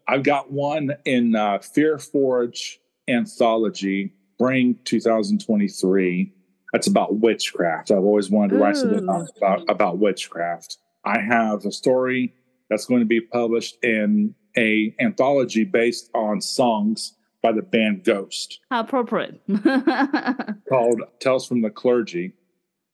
I've 0.09 0.23
got 0.23 0.51
one 0.51 0.91
in 1.05 1.37
uh, 1.37 1.59
Fear 1.59 1.99
Forge 1.99 2.81
anthology, 3.07 4.11
Spring 4.35 4.77
2023. 4.83 6.33
That's 6.73 6.87
about 6.87 7.15
witchcraft. 7.15 7.91
I've 7.91 7.99
always 7.99 8.29
wanted 8.29 8.55
to 8.55 8.57
write 8.57 8.75
something 8.75 8.99
Ooh. 8.99 9.03
about, 9.03 9.29
about, 9.37 9.69
about 9.69 9.97
witchcraft. 9.99 10.79
I 11.05 11.21
have 11.21 11.63
a 11.65 11.71
story 11.71 12.33
that's 12.69 12.85
going 12.85 12.99
to 12.99 13.05
be 13.05 13.21
published 13.21 13.81
in 13.85 14.35
a 14.57 14.95
anthology 14.99 15.63
based 15.63 16.09
on 16.13 16.41
songs 16.41 17.13
by 17.41 17.51
the 17.51 17.61
band 17.61 18.03
Ghost 18.03 18.59
How 18.69 18.81
appropriate. 18.81 19.39
called 20.69 21.01
Tales 21.19 21.47
from 21.47 21.61
the 21.61 21.69
Clergy. 21.69 22.33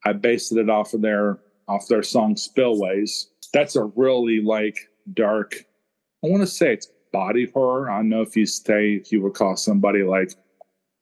I 0.06 0.14
based 0.14 0.52
it 0.52 0.70
off 0.70 0.94
of 0.94 1.02
their 1.02 1.40
off 1.68 1.88
their 1.88 2.04
song 2.04 2.36
Spillways. 2.36 3.28
That's 3.54 3.76
a 3.76 3.86
really 3.86 4.42
like 4.42 4.78
dark. 5.14 5.56
I 6.24 6.28
want 6.28 6.42
to 6.42 6.48
say 6.48 6.74
it's 6.74 6.90
body 7.12 7.50
horror. 7.54 7.90
I 7.90 7.98
don't 7.98 8.10
know 8.10 8.22
if 8.22 8.36
you 8.36 8.46
say 8.46 8.96
if 8.96 9.12
you 9.12 9.22
would 9.22 9.34
call 9.34 9.56
somebody 9.56 10.04
like 10.04 10.34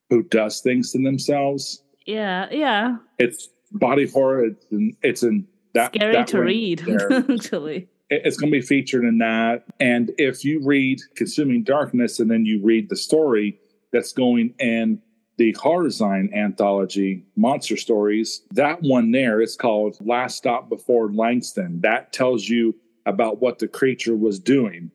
who 0.09 0.23
does 0.23 0.61
things 0.61 0.91
to 0.91 1.01
themselves. 1.01 1.83
yeah, 2.05 2.47
yeah. 2.51 2.97
It's 3.17 3.49
body 3.71 4.07
horror. 4.07 4.45
It's 4.45 4.65
in, 4.71 4.97
it's 5.01 5.23
in 5.23 5.47
that 5.73 5.95
Scary 5.95 6.13
that 6.13 6.27
to 6.27 6.41
read, 6.41 6.81
actually. 7.29 7.87
It- 8.11 8.21
it's 8.25 8.37
going 8.37 8.51
to 8.51 8.57
be 8.59 8.61
featured 8.61 9.03
in 9.05 9.17
that. 9.19 9.63
And 9.79 10.11
if 10.17 10.45
you 10.45 10.59
read 10.63 10.99
Consuming 11.15 11.63
Darkness 11.63 12.19
and 12.19 12.29
then 12.29 12.45
you 12.45 12.61
read 12.61 12.89
the 12.89 12.95
story 12.95 13.59
that's 13.91 14.13
going 14.13 14.53
in 14.59 15.01
the 15.37 15.53
Horror 15.53 15.87
Zine 15.87 16.31
anthology, 16.33 17.23
Monster 17.35 17.77
Stories, 17.77 18.43
that 18.51 18.83
one 18.83 19.11
there 19.11 19.41
is 19.41 19.55
called 19.55 19.97
Last 20.01 20.37
Stop 20.37 20.69
Before 20.69 21.11
Langston. 21.11 21.79
That 21.81 22.13
tells 22.13 22.47
you 22.47 22.75
about 23.07 23.41
what 23.41 23.57
the 23.57 23.67
creature 23.67 24.15
was 24.15 24.39
doing. 24.39 24.91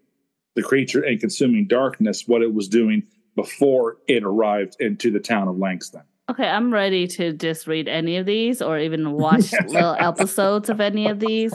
The 0.54 0.62
creature 0.62 1.02
in 1.02 1.18
Consuming 1.18 1.66
Darkness, 1.66 2.28
what 2.28 2.42
it 2.42 2.54
was 2.54 2.68
doing 2.68 3.02
before 3.35 3.99
it 4.06 4.23
arrived 4.23 4.76
into 4.78 5.11
the 5.11 5.18
town 5.20 5.49
of 5.49 5.58
Langston. 5.58 6.02
Okay, 6.28 6.49
I'm 6.49 6.73
ready 6.73 7.06
to 7.06 7.33
just 7.33 7.68
read 7.68 7.87
any 7.87 8.16
of 8.16 8.26
these 8.26 8.61
or 8.61 8.80
even 8.80 9.12
watch 9.12 9.52
little 9.68 9.95
episodes 10.00 10.68
of 10.68 10.80
any 10.80 11.06
of 11.09 11.21
these. 11.21 11.52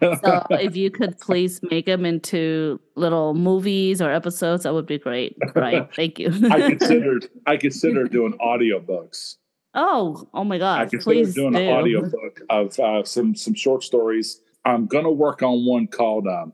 So 0.00 0.42
if 0.50 0.76
you 0.76 0.88
could 0.92 1.18
please 1.18 1.60
make 1.64 1.86
them 1.86 2.06
into 2.06 2.78
little 2.94 3.34
movies 3.34 4.00
or 4.00 4.12
episodes, 4.12 4.62
that 4.62 4.72
would 4.72 4.86
be 4.86 4.98
great. 4.98 5.36
Right. 5.56 5.88
Thank 5.96 6.20
you. 6.20 6.28
I 6.48 6.60
considered 6.60 7.28
I 7.46 7.56
considered 7.56 8.12
doing 8.12 8.34
audiobooks. 8.34 9.36
oh, 9.74 10.28
oh 10.32 10.44
my 10.44 10.58
god. 10.58 10.78
I 10.78 10.84
gosh. 10.84 10.90
consider 10.90 11.14
Please 11.14 11.34
doing 11.34 11.54
do. 11.54 11.58
an 11.58 11.68
audiobook 11.70 12.40
of 12.50 12.78
uh, 12.78 13.02
some 13.02 13.34
some 13.34 13.54
short 13.54 13.82
stories. 13.82 14.40
I'm 14.64 14.86
gonna 14.86 15.10
work 15.10 15.42
on 15.42 15.66
one 15.66 15.88
called 15.88 16.28
um, 16.28 16.52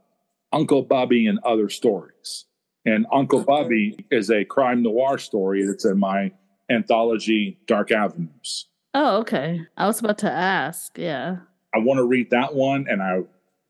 Uncle 0.51 0.83
Bobby 0.83 1.27
and 1.27 1.39
Other 1.45 1.69
Stories. 1.69 2.47
And 2.87 3.05
Uncle 3.13 3.45
Bobby 3.45 4.07
is 4.11 4.31
a 4.31 4.47
crime 4.47 4.83
noir 4.83 5.19
story 5.19 5.67
that's 5.67 5.85
in 5.85 5.99
my 5.99 6.33
anthology 6.71 7.59
Dark 7.67 7.91
Avenues. 7.93 8.67
Oh, 8.95 9.19
okay. 9.19 9.61
I 9.77 9.87
was 9.87 10.01
about 10.01 10.19
to 10.19 10.31
ask. 10.31 10.97
Yeah. 10.99 11.39
I 11.75 11.79
want 11.79 11.99
to 11.99 12.05
read 12.05 12.31
that 12.31 12.55
one, 12.55 12.87
and 12.89 13.03
I 13.03 13.21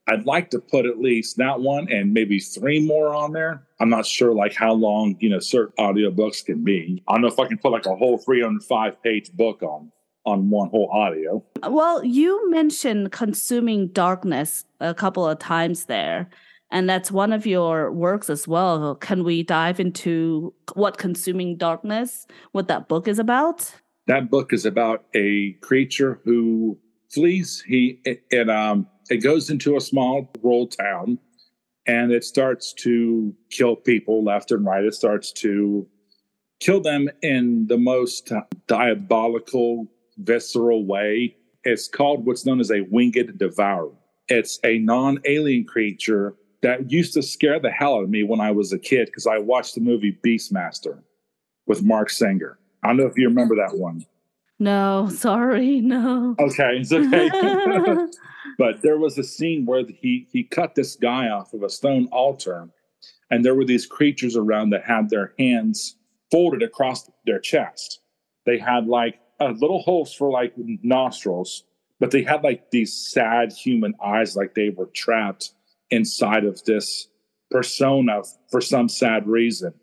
I'd 0.08 0.26
like 0.26 0.50
to 0.50 0.58
put 0.58 0.86
at 0.86 0.98
least 0.98 1.36
that 1.36 1.60
one 1.60 1.90
and 1.90 2.12
maybe 2.12 2.40
three 2.40 2.84
more 2.84 3.14
on 3.14 3.32
there. 3.32 3.62
I'm 3.78 3.90
not 3.90 4.06
sure 4.06 4.34
like 4.34 4.54
how 4.54 4.72
long 4.72 5.16
you 5.20 5.28
know 5.28 5.38
certain 5.38 5.74
audiobooks 5.78 6.44
can 6.44 6.64
be. 6.64 7.02
I 7.06 7.12
don't 7.12 7.22
know 7.22 7.28
if 7.28 7.38
I 7.38 7.46
can 7.46 7.58
put 7.58 7.72
like 7.72 7.86
a 7.86 7.94
whole 7.94 8.18
305 8.18 9.02
page 9.02 9.32
book 9.32 9.62
on 9.62 9.92
on 10.26 10.50
one 10.50 10.68
whole 10.68 10.90
audio. 10.92 11.42
Well, 11.66 12.04
you 12.04 12.50
mentioned 12.50 13.12
consuming 13.12 13.88
darkness 13.88 14.64
a 14.80 14.94
couple 14.94 15.26
of 15.26 15.38
times 15.38 15.86
there, 15.86 16.28
and 16.70 16.88
that's 16.88 17.10
one 17.10 17.32
of 17.32 17.46
your 17.46 17.92
works 17.92 18.30
as 18.30 18.46
well. 18.46 18.94
Can 18.96 19.24
we 19.24 19.42
dive 19.42 19.80
into 19.80 20.54
what 20.74 20.98
consuming 20.98 21.56
darkness, 21.56 22.26
what 22.52 22.68
that 22.68 22.88
book 22.88 23.08
is 23.08 23.18
about? 23.18 23.72
that 24.10 24.28
book 24.28 24.52
is 24.52 24.66
about 24.66 25.04
a 25.14 25.52
creature 25.60 26.20
who 26.24 26.76
flees 27.10 27.62
he 27.64 28.00
it, 28.04 28.48
um 28.48 28.86
it 29.08 29.18
goes 29.18 29.50
into 29.50 29.76
a 29.76 29.80
small 29.80 30.28
rural 30.42 30.66
town 30.66 31.16
and 31.86 32.10
it 32.10 32.24
starts 32.24 32.72
to 32.72 33.34
kill 33.50 33.76
people 33.76 34.24
left 34.24 34.50
and 34.50 34.64
right 34.64 34.84
it 34.84 34.94
starts 34.94 35.30
to 35.32 35.86
kill 36.58 36.80
them 36.80 37.08
in 37.22 37.66
the 37.68 37.78
most 37.78 38.32
diabolical 38.66 39.86
visceral 40.18 40.84
way 40.84 41.36
it's 41.62 41.86
called 41.86 42.26
what's 42.26 42.44
known 42.44 42.58
as 42.58 42.72
a 42.72 42.80
winged 42.90 43.38
devourer 43.38 43.92
it's 44.26 44.58
a 44.64 44.78
non-alien 44.78 45.64
creature 45.64 46.34
that 46.62 46.90
used 46.90 47.14
to 47.14 47.22
scare 47.22 47.58
the 47.58 47.70
hell 47.70 47.96
out 47.96 48.04
of 48.04 48.10
me 48.10 48.22
when 48.22 48.40
i 48.40 48.50
was 48.50 48.72
a 48.72 48.78
kid 48.78 49.06
because 49.06 49.26
i 49.26 49.38
watched 49.38 49.74
the 49.74 49.80
movie 49.80 50.18
beastmaster 50.24 51.00
with 51.66 51.82
Marc 51.82 52.10
Singer 52.10 52.58
I 52.82 52.88
don't 52.88 52.96
know 52.96 53.06
if 53.06 53.18
you 53.18 53.28
remember 53.28 53.56
that 53.56 53.76
one. 53.76 54.06
No, 54.58 55.08
sorry, 55.08 55.80
no. 55.80 56.34
Okay, 56.38 56.78
it's 56.78 56.92
okay. 56.92 57.28
but 58.58 58.82
there 58.82 58.98
was 58.98 59.16
a 59.18 59.24
scene 59.24 59.64
where 59.64 59.84
he 59.86 60.26
he 60.30 60.44
cut 60.44 60.74
this 60.74 60.96
guy 60.96 61.28
off 61.28 61.54
of 61.54 61.62
a 61.62 61.70
stone 61.70 62.08
altar, 62.12 62.68
and 63.30 63.44
there 63.44 63.54
were 63.54 63.64
these 63.64 63.86
creatures 63.86 64.36
around 64.36 64.70
that 64.70 64.84
had 64.84 65.08
their 65.08 65.32
hands 65.38 65.96
folded 66.30 66.62
across 66.62 67.10
their 67.24 67.38
chest. 67.38 68.00
They 68.44 68.58
had 68.58 68.86
like 68.86 69.20
uh, 69.40 69.52
little 69.56 69.80
holes 69.80 70.12
for 70.12 70.30
like 70.30 70.54
nostrils, 70.82 71.64
but 71.98 72.10
they 72.10 72.22
had 72.22 72.44
like 72.44 72.70
these 72.70 72.94
sad 72.94 73.52
human 73.52 73.94
eyes, 74.04 74.36
like 74.36 74.54
they 74.54 74.70
were 74.70 74.86
trapped 74.86 75.52
inside 75.90 76.44
of 76.44 76.62
this 76.64 77.08
persona 77.50 78.22
for 78.50 78.60
some 78.60 78.88
sad 78.88 79.26
reason. 79.26 79.74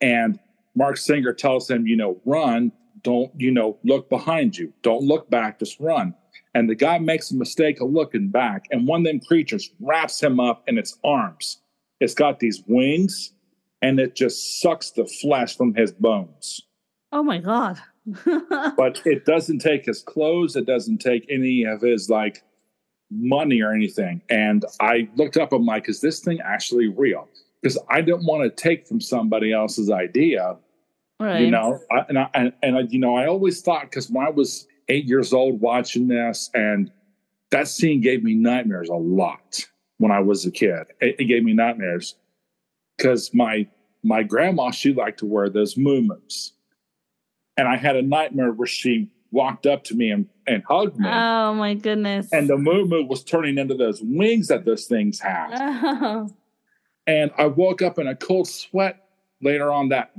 And 0.00 0.38
Marc 0.74 0.98
Singer 0.98 1.32
tells 1.32 1.70
him, 1.70 1.86
you 1.86 1.96
know, 1.96 2.20
run, 2.24 2.72
don't, 3.02 3.30
you 3.40 3.50
know, 3.50 3.78
look 3.84 4.08
behind 4.10 4.56
you, 4.56 4.72
don't 4.82 5.02
look 5.02 5.30
back, 5.30 5.58
just 5.58 5.80
run. 5.80 6.14
And 6.54 6.68
the 6.68 6.74
guy 6.74 6.98
makes 6.98 7.30
a 7.30 7.36
mistake 7.36 7.80
of 7.80 7.90
looking 7.90 8.28
back, 8.28 8.64
and 8.70 8.86
one 8.86 9.00
of 9.00 9.06
them 9.06 9.20
creatures 9.20 9.70
wraps 9.80 10.22
him 10.22 10.40
up 10.40 10.64
in 10.66 10.78
its 10.78 10.98
arms. 11.04 11.60
It's 12.00 12.14
got 12.14 12.40
these 12.40 12.62
wings, 12.66 13.32
and 13.82 14.00
it 14.00 14.16
just 14.16 14.60
sucks 14.60 14.90
the 14.90 15.06
flesh 15.06 15.56
from 15.56 15.74
his 15.74 15.92
bones. 15.92 16.60
oh 17.12 17.22
my 17.22 17.38
god. 17.38 17.78
But 18.76 19.02
it 19.04 19.24
doesn't 19.24 19.58
take 19.58 19.84
his 19.84 20.02
clothes, 20.02 20.56
it 20.56 20.66
doesn't 20.66 20.98
take 20.98 21.26
any 21.28 21.64
of 21.64 21.80
his 21.80 22.08
like 22.08 22.42
money 23.10 23.62
or 23.62 23.72
anything. 23.72 24.22
And 24.28 24.64
I 24.80 25.08
looked 25.16 25.36
up, 25.36 25.52
I'm 25.52 25.64
like, 25.64 25.88
is 25.88 26.00
this 26.00 26.20
thing 26.20 26.40
actually 26.40 26.88
real? 26.88 27.28
Because 27.62 27.78
I 27.88 28.00
didn't 28.00 28.26
want 28.26 28.42
to 28.44 28.50
take 28.50 28.86
from 28.86 29.00
somebody 29.00 29.52
else's 29.52 29.90
idea 29.90 30.56
right. 31.20 31.40
you 31.40 31.50
know 31.50 31.80
I, 31.90 32.04
and 32.08 32.18
I 32.18 32.28
and, 32.34 32.52
and 32.62 32.76
I, 32.76 32.80
you 32.88 32.98
know 32.98 33.16
i 33.16 33.26
always 33.26 33.60
thought 33.60 33.82
because 33.82 34.10
when 34.10 34.26
i 34.26 34.30
was 34.30 34.66
eight 34.88 35.04
years 35.04 35.32
old 35.32 35.60
watching 35.60 36.08
this 36.08 36.50
and 36.54 36.90
that 37.50 37.68
scene 37.68 38.00
gave 38.00 38.22
me 38.22 38.34
nightmares 38.34 38.88
a 38.88 38.94
lot 38.94 39.64
when 39.98 40.12
i 40.12 40.20
was 40.20 40.44
a 40.46 40.50
kid 40.50 40.86
it, 41.00 41.16
it 41.18 41.24
gave 41.24 41.42
me 41.42 41.52
nightmares 41.52 42.16
because 42.96 43.32
my 43.34 43.66
my 44.02 44.22
grandma 44.22 44.70
she 44.70 44.92
liked 44.92 45.18
to 45.20 45.26
wear 45.26 45.48
those 45.48 45.76
moo-moos 45.76 46.52
and 47.56 47.68
i 47.68 47.76
had 47.76 47.96
a 47.96 48.02
nightmare 48.02 48.52
where 48.52 48.66
she 48.66 49.10
walked 49.36 49.66
up 49.66 49.84
to 49.84 49.94
me 49.94 50.10
and, 50.10 50.26
and 50.46 50.62
hugged 50.68 50.98
me 50.98 51.06
Oh 51.08 51.52
my 51.54 51.74
goodness. 51.74 52.32
and 52.32 52.48
the 52.48 52.56
moo-moo 52.56 53.04
was 53.04 53.22
turning 53.22 53.58
into 53.58 53.74
those 53.74 54.00
wings 54.02 54.48
that 54.48 54.64
those 54.64 54.86
things 54.86 55.20
had 55.20 55.48
Oh. 56.02 56.28
and 57.06 57.30
I 57.36 57.46
woke 57.46 57.82
up 57.82 57.98
in 57.98 58.06
a 58.06 58.16
cold 58.16 58.48
sweat 58.48 58.96
later 59.42 59.70
on 59.70 59.90
that 59.90 60.12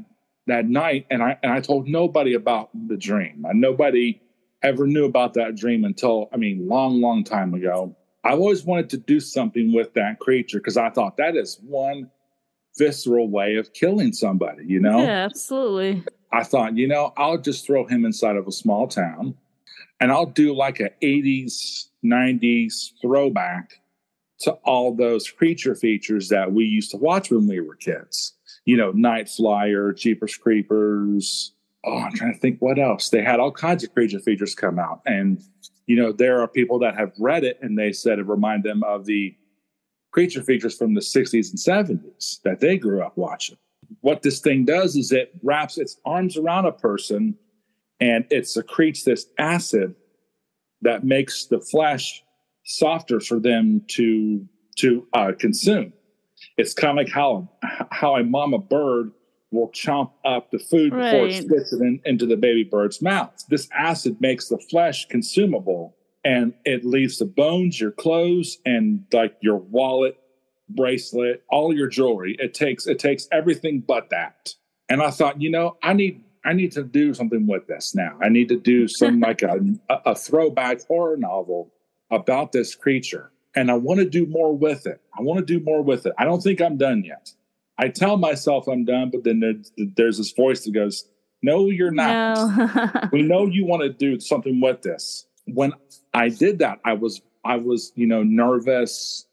that 0.45 0.65
night, 0.69 1.05
and 1.11 1.21
I 1.21 1.37
and 1.43 1.51
I 1.51 1.59
told 1.59 1.89
nobody 1.89 2.33
about 2.33 2.69
the 2.87 2.95
dream. 2.95 3.43
And 3.49 3.59
nobody 3.59 4.21
ever 4.63 4.87
knew 4.87 5.03
about 5.03 5.33
that 5.33 5.55
dream 5.57 5.83
until 5.83 6.29
I 6.33 6.37
mean, 6.37 6.69
long, 6.69 7.01
long 7.01 7.25
time 7.25 7.53
ago. 7.53 7.93
I've 8.23 8.39
always 8.39 8.63
wanted 8.63 8.89
to 8.91 8.97
do 8.97 9.19
something 9.19 9.73
with 9.73 9.93
that 9.95 10.19
creature 10.19 10.59
because 10.59 10.77
I 10.77 10.89
thought 10.89 11.17
that 11.17 11.35
is 11.35 11.59
one 11.63 12.09
visceral 12.77 13.27
way 13.29 13.55
of 13.55 13.73
killing 13.73 14.13
somebody. 14.13 14.63
You 14.65 14.79
know, 14.79 14.99
Yeah, 14.99 15.25
absolutely. 15.25 16.03
I 16.31 16.43
thought, 16.43 16.77
you 16.77 16.87
know, 16.87 17.13
I'll 17.17 17.37
just 17.37 17.65
throw 17.65 17.85
him 17.85 18.05
inside 18.05 18.35
of 18.35 18.47
a 18.47 18.51
small 18.51 18.87
town 18.87 19.35
and 19.99 20.11
I'll 20.11 20.25
do 20.25 20.53
like 20.53 20.79
a 20.79 20.91
80s, 21.01 21.87
90s 22.03 22.91
throwback 23.01 23.81
to 24.39 24.51
all 24.63 24.93
those 24.93 25.29
creature 25.29 25.75
features 25.75 26.29
that 26.29 26.51
we 26.51 26.65
used 26.65 26.91
to 26.91 26.97
watch 26.97 27.31
when 27.31 27.47
we 27.47 27.59
were 27.59 27.75
kids. 27.75 28.33
You 28.65 28.77
know, 28.77 28.91
Night 28.91 29.29
Flier, 29.29 29.93
Jeepers 29.93 30.35
Creepers. 30.35 31.53
Oh, 31.85 31.97
I'm 31.97 32.11
trying 32.11 32.33
to 32.33 32.39
think 32.39 32.61
what 32.61 32.77
else. 32.77 33.09
They 33.09 33.23
had 33.23 33.39
all 33.39 33.51
kinds 33.51 33.83
of 33.83 33.93
creature 33.93 34.19
features 34.19 34.53
come 34.53 34.77
out. 34.77 35.01
And, 35.05 35.41
you 35.85 35.95
know, 35.95 36.11
there 36.11 36.41
are 36.41 36.47
people 36.47 36.77
that 36.79 36.95
have 36.95 37.13
read 37.17 37.43
it 37.43 37.57
and 37.61 37.79
they 37.79 37.93
said 37.93 38.19
it 38.19 38.27
reminded 38.27 38.69
them 38.69 38.83
of 38.83 39.05
the 39.05 39.35
creature 40.11 40.43
features 40.43 40.77
from 40.77 40.93
the 40.93 41.01
60s 41.01 41.49
and 41.49 41.99
70s 41.99 42.41
that 42.43 42.59
they 42.59 42.77
grew 42.77 43.01
up 43.01 43.17
watching. 43.17 43.57
What 44.01 44.21
this 44.21 44.39
thing 44.39 44.65
does 44.65 44.95
is 44.95 45.11
it 45.11 45.33
wraps 45.43 45.77
its 45.77 45.97
arms 46.05 46.37
around 46.37 46.65
a 46.65 46.71
person 46.71 47.35
and 47.99 48.25
it 48.29 48.47
secretes 48.47 49.03
this 49.03 49.25
acid 49.37 49.95
that 50.81 51.03
makes 51.03 51.45
the 51.45 51.59
flesh 51.59 52.23
softer 52.63 53.19
for 53.19 53.39
them 53.39 53.81
to 53.87 54.47
to 54.77 55.07
uh, 55.13 55.31
consume. 55.39 55.93
It's 56.57 56.73
kind 56.73 56.91
of 56.91 57.05
like 57.05 57.13
how 57.13 57.49
how 57.91 58.15
a 58.15 58.23
mama 58.23 58.59
bird 58.59 59.11
will 59.51 59.69
chomp 59.69 60.11
up 60.25 60.51
the 60.51 60.59
food 60.59 60.93
right. 60.93 61.11
before 61.11 61.27
it 61.27 61.43
spits 61.43 61.73
it 61.73 61.81
in, 61.81 62.01
into 62.05 62.25
the 62.25 62.35
baby 62.35 62.63
bird's 62.63 63.01
mouth. 63.01 63.31
This 63.49 63.67
acid 63.75 64.17
makes 64.19 64.49
the 64.49 64.59
flesh 64.69 65.07
consumable, 65.07 65.95
and 66.23 66.53
it 66.65 66.85
leaves 66.85 67.17
the 67.17 67.25
bones, 67.25 67.79
your 67.79 67.91
clothes, 67.91 68.57
and 68.65 69.05
like 69.13 69.35
your 69.41 69.57
wallet, 69.57 70.17
bracelet, 70.69 71.43
all 71.49 71.73
your 71.73 71.87
jewelry. 71.87 72.35
It 72.39 72.53
takes 72.53 72.87
it 72.87 72.99
takes 72.99 73.27
everything 73.31 73.83
but 73.85 74.09
that. 74.09 74.53
And 74.89 75.01
I 75.01 75.11
thought, 75.11 75.41
you 75.41 75.49
know, 75.49 75.77
I 75.83 75.93
need 75.93 76.23
I 76.45 76.53
need 76.53 76.71
to 76.73 76.83
do 76.83 77.13
something 77.13 77.47
with 77.47 77.67
this 77.67 77.93
now. 77.93 78.17
I 78.21 78.29
need 78.29 78.49
to 78.49 78.57
do 78.57 78.87
some 78.87 79.19
like 79.27 79.41
a, 79.41 79.59
a 79.89 80.15
throwback 80.15 80.85
horror 80.87 81.17
novel 81.17 81.73
about 82.09 82.51
this 82.51 82.75
creature 82.75 83.31
and 83.57 83.71
I 83.71 83.73
want 83.73 83.99
to 83.99 84.05
do 84.05 84.27
more 84.27 84.55
with 84.55 84.85
it. 84.85 85.01
I 85.17 85.23
want 85.23 85.39
to 85.39 85.45
do 85.45 85.63
more 85.63 85.81
with 85.81 86.05
it. 86.05 86.13
I 86.17 86.25
don't 86.25 86.41
think 86.41 86.61
I'm 86.61 86.77
done 86.77 87.03
yet. 87.03 87.31
I 87.79 87.89
tell 87.89 88.15
myself 88.17 88.67
I'm 88.67 88.85
done, 88.85 89.09
but 89.09 89.23
then 89.23 89.39
there's, 89.39 89.71
there's 89.95 90.17
this 90.19 90.31
voice 90.31 90.63
that 90.63 90.73
goes, 90.73 91.09
No, 91.41 91.69
you're 91.69 91.91
not. 91.91 92.57
No. 92.57 93.09
we 93.11 93.23
know 93.23 93.47
you 93.47 93.65
want 93.65 93.81
to 93.81 93.89
do 93.89 94.19
something 94.19 94.61
with 94.61 94.83
this. 94.83 95.25
When 95.45 95.73
I 96.13 96.29
did 96.29 96.59
that, 96.59 96.79
I 96.85 96.93
was, 96.93 97.21
I 97.43 97.55
was, 97.55 97.91
you 97.95 98.05
know, 98.05 98.21
nervous. 98.21 99.25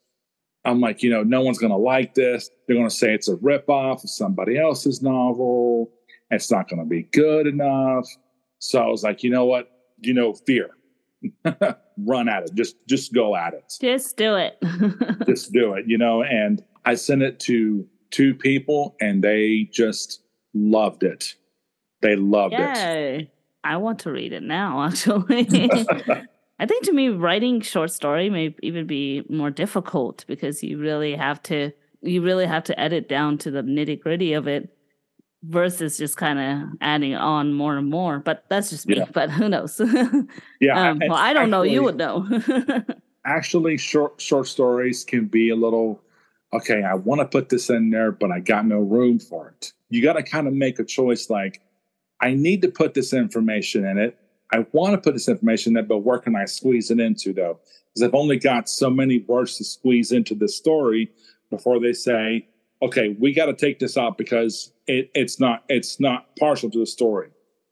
I'm 0.64 0.80
like, 0.80 1.02
you 1.02 1.10
know, 1.10 1.22
no 1.22 1.42
one's 1.42 1.58
going 1.58 1.72
to 1.72 1.78
like 1.78 2.14
this. 2.14 2.50
They're 2.66 2.76
going 2.76 2.88
to 2.88 2.94
say 2.94 3.12
it's 3.12 3.28
a 3.28 3.36
ripoff 3.36 4.02
of 4.04 4.10
somebody 4.10 4.58
else's 4.58 5.02
novel. 5.02 5.90
It's 6.30 6.50
not 6.50 6.68
going 6.68 6.80
to 6.80 6.88
be 6.88 7.02
good 7.02 7.46
enough. 7.46 8.08
So 8.58 8.80
I 8.80 8.86
was 8.86 9.02
like, 9.02 9.22
you 9.22 9.30
know 9.30 9.44
what? 9.44 9.70
You 10.00 10.14
know, 10.14 10.32
fear. 10.32 10.70
run 11.98 12.28
at 12.28 12.44
it. 12.44 12.54
Just 12.54 12.76
just 12.86 13.12
go 13.12 13.36
at 13.36 13.54
it. 13.54 13.72
Just 13.80 14.16
do 14.16 14.36
it. 14.36 14.58
just 15.26 15.52
do 15.52 15.74
it, 15.74 15.84
you 15.86 15.98
know, 15.98 16.22
and 16.22 16.62
I 16.84 16.94
sent 16.94 17.22
it 17.22 17.40
to 17.40 17.86
two 18.10 18.34
people 18.34 18.96
and 19.00 19.22
they 19.22 19.68
just 19.72 20.22
loved 20.52 21.02
it. 21.02 21.34
They 22.02 22.16
loved 22.16 22.52
yeah, 22.52 22.92
it. 22.92 23.30
I 23.62 23.78
want 23.78 24.00
to 24.00 24.12
read 24.12 24.32
it 24.32 24.42
now 24.42 24.84
actually. 24.84 25.70
I 26.58 26.66
think 26.66 26.84
to 26.84 26.92
me 26.92 27.08
writing 27.08 27.60
short 27.60 27.90
story 27.90 28.30
may 28.30 28.54
even 28.62 28.86
be 28.86 29.24
more 29.28 29.50
difficult 29.50 30.24
because 30.28 30.62
you 30.62 30.78
really 30.78 31.16
have 31.16 31.42
to 31.44 31.72
you 32.00 32.22
really 32.22 32.46
have 32.46 32.64
to 32.64 32.78
edit 32.78 33.08
down 33.08 33.38
to 33.38 33.50
the 33.50 33.62
nitty 33.62 34.00
gritty 34.00 34.34
of 34.34 34.46
it 34.46 34.74
versus 35.42 35.98
just 35.98 36.16
kind 36.16 36.38
of 36.38 36.68
adding 36.80 37.14
on 37.14 37.52
more 37.52 37.76
and 37.76 37.90
more. 37.90 38.18
But 38.18 38.44
that's 38.48 38.70
just 38.70 38.86
me. 38.86 38.98
Yeah. 38.98 39.06
But 39.12 39.30
who 39.30 39.48
knows? 39.48 39.80
yeah. 40.60 40.90
Um, 40.90 41.00
well, 41.00 41.14
I 41.14 41.32
don't 41.32 41.44
actually, 41.44 41.50
know. 41.50 41.62
You 41.62 41.82
would 41.82 41.96
know. 41.96 42.28
actually, 43.24 43.78
short 43.78 44.20
short 44.20 44.46
stories 44.46 45.04
can 45.04 45.26
be 45.26 45.50
a 45.50 45.56
little. 45.56 46.00
Okay, 46.52 46.82
I 46.84 46.94
want 46.94 47.20
to 47.20 47.26
put 47.26 47.48
this 47.48 47.68
in 47.68 47.90
there, 47.90 48.12
but 48.12 48.30
I 48.30 48.38
got 48.38 48.64
no 48.64 48.78
room 48.78 49.18
for 49.18 49.48
it. 49.48 49.72
You 49.90 50.02
got 50.02 50.12
to 50.14 50.22
kind 50.22 50.46
of 50.46 50.54
make 50.54 50.78
a 50.78 50.84
choice. 50.84 51.28
Like, 51.28 51.60
I 52.20 52.34
need 52.34 52.62
to 52.62 52.68
put 52.68 52.94
this 52.94 53.12
information 53.12 53.84
in 53.84 53.98
it. 53.98 54.16
I 54.54 54.64
want 54.70 54.92
to 54.92 54.98
put 54.98 55.14
this 55.14 55.28
information 55.28 55.76
in 55.76 55.86
but 55.88 55.98
where 55.98 56.18
can 56.18 56.36
I 56.36 56.44
squeeze 56.44 56.92
it 56.92 57.00
into 57.00 57.32
though? 57.32 57.58
Because 57.92 58.06
I've 58.06 58.14
only 58.14 58.38
got 58.38 58.68
so 58.68 58.88
many 58.88 59.18
words 59.26 59.58
to 59.58 59.64
squeeze 59.64 60.12
into 60.12 60.36
the 60.36 60.48
story 60.48 61.10
before 61.50 61.80
they 61.80 61.92
say, 61.92 62.46
okay, 62.80 63.16
we 63.18 63.34
got 63.34 63.46
to 63.46 63.54
take 63.54 63.80
this 63.80 63.96
out 63.96 64.16
because 64.16 64.72
it, 64.86 65.10
it's 65.12 65.40
not 65.40 65.64
it's 65.68 65.98
not 65.98 66.36
partial 66.38 66.70
to 66.70 66.78
the 66.78 66.86
story. 66.86 67.30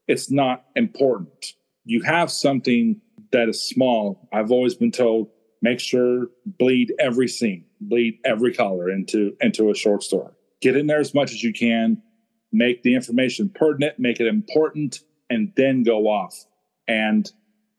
It's 0.08 0.28
not 0.28 0.64
important. 0.74 1.52
You 1.84 2.02
have 2.02 2.32
something 2.32 3.00
that 3.30 3.48
is 3.48 3.62
small. 3.62 4.28
I've 4.32 4.50
always 4.50 4.74
been 4.74 4.90
told 4.90 5.30
make 5.60 5.78
sure 5.78 6.26
bleed 6.58 6.92
every 6.98 7.28
scene, 7.28 7.64
bleed 7.80 8.18
every 8.24 8.52
color 8.52 8.90
into 8.90 9.36
into 9.40 9.70
a 9.70 9.74
short 9.76 10.02
story. 10.02 10.32
Get 10.60 10.76
in 10.76 10.88
there 10.88 10.98
as 10.98 11.14
much 11.14 11.30
as 11.30 11.44
you 11.44 11.52
can. 11.52 12.02
Make 12.50 12.82
the 12.82 12.96
information 12.96 13.50
pertinent, 13.54 14.00
make 14.00 14.18
it 14.18 14.26
important, 14.26 14.98
and 15.30 15.52
then 15.56 15.84
go 15.84 16.08
off 16.08 16.44
and 16.88 17.30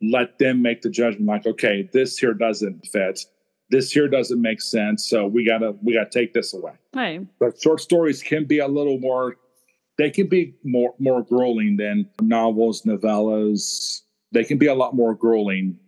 let 0.01 0.37
them 0.39 0.61
make 0.61 0.81
the 0.81 0.89
judgment. 0.89 1.25
Like, 1.25 1.45
okay, 1.45 1.89
this 1.93 2.17
here 2.17 2.33
doesn't 2.33 2.85
fit. 2.87 3.19
This 3.69 3.91
here 3.91 4.07
doesn't 4.07 4.41
make 4.41 4.61
sense 4.61 5.09
so 5.09 5.25
we 5.25 5.45
gotta 5.45 5.73
we 5.81 5.93
gotta 5.93 6.09
take 6.09 6.33
this 6.33 6.53
away. 6.53 6.73
Right. 6.93 7.25
But 7.39 7.59
short 7.61 7.81
stories 7.81 8.21
can 8.21 8.45
be 8.45 8.59
a 8.59 8.67
little 8.67 8.99
more 8.99 9.37
they 9.97 10.09
can 10.09 10.27
be 10.27 10.55
more 10.63 10.93
more 10.99 11.23
grueling 11.23 11.77
than 11.77 12.09
novels 12.21 12.83
novellas. 12.83 14.01
They 14.31 14.43
can 14.43 14.57
be 14.57 14.67
a 14.67 14.75
lot 14.75 14.95
more 14.95 15.15
grueling 15.15 15.79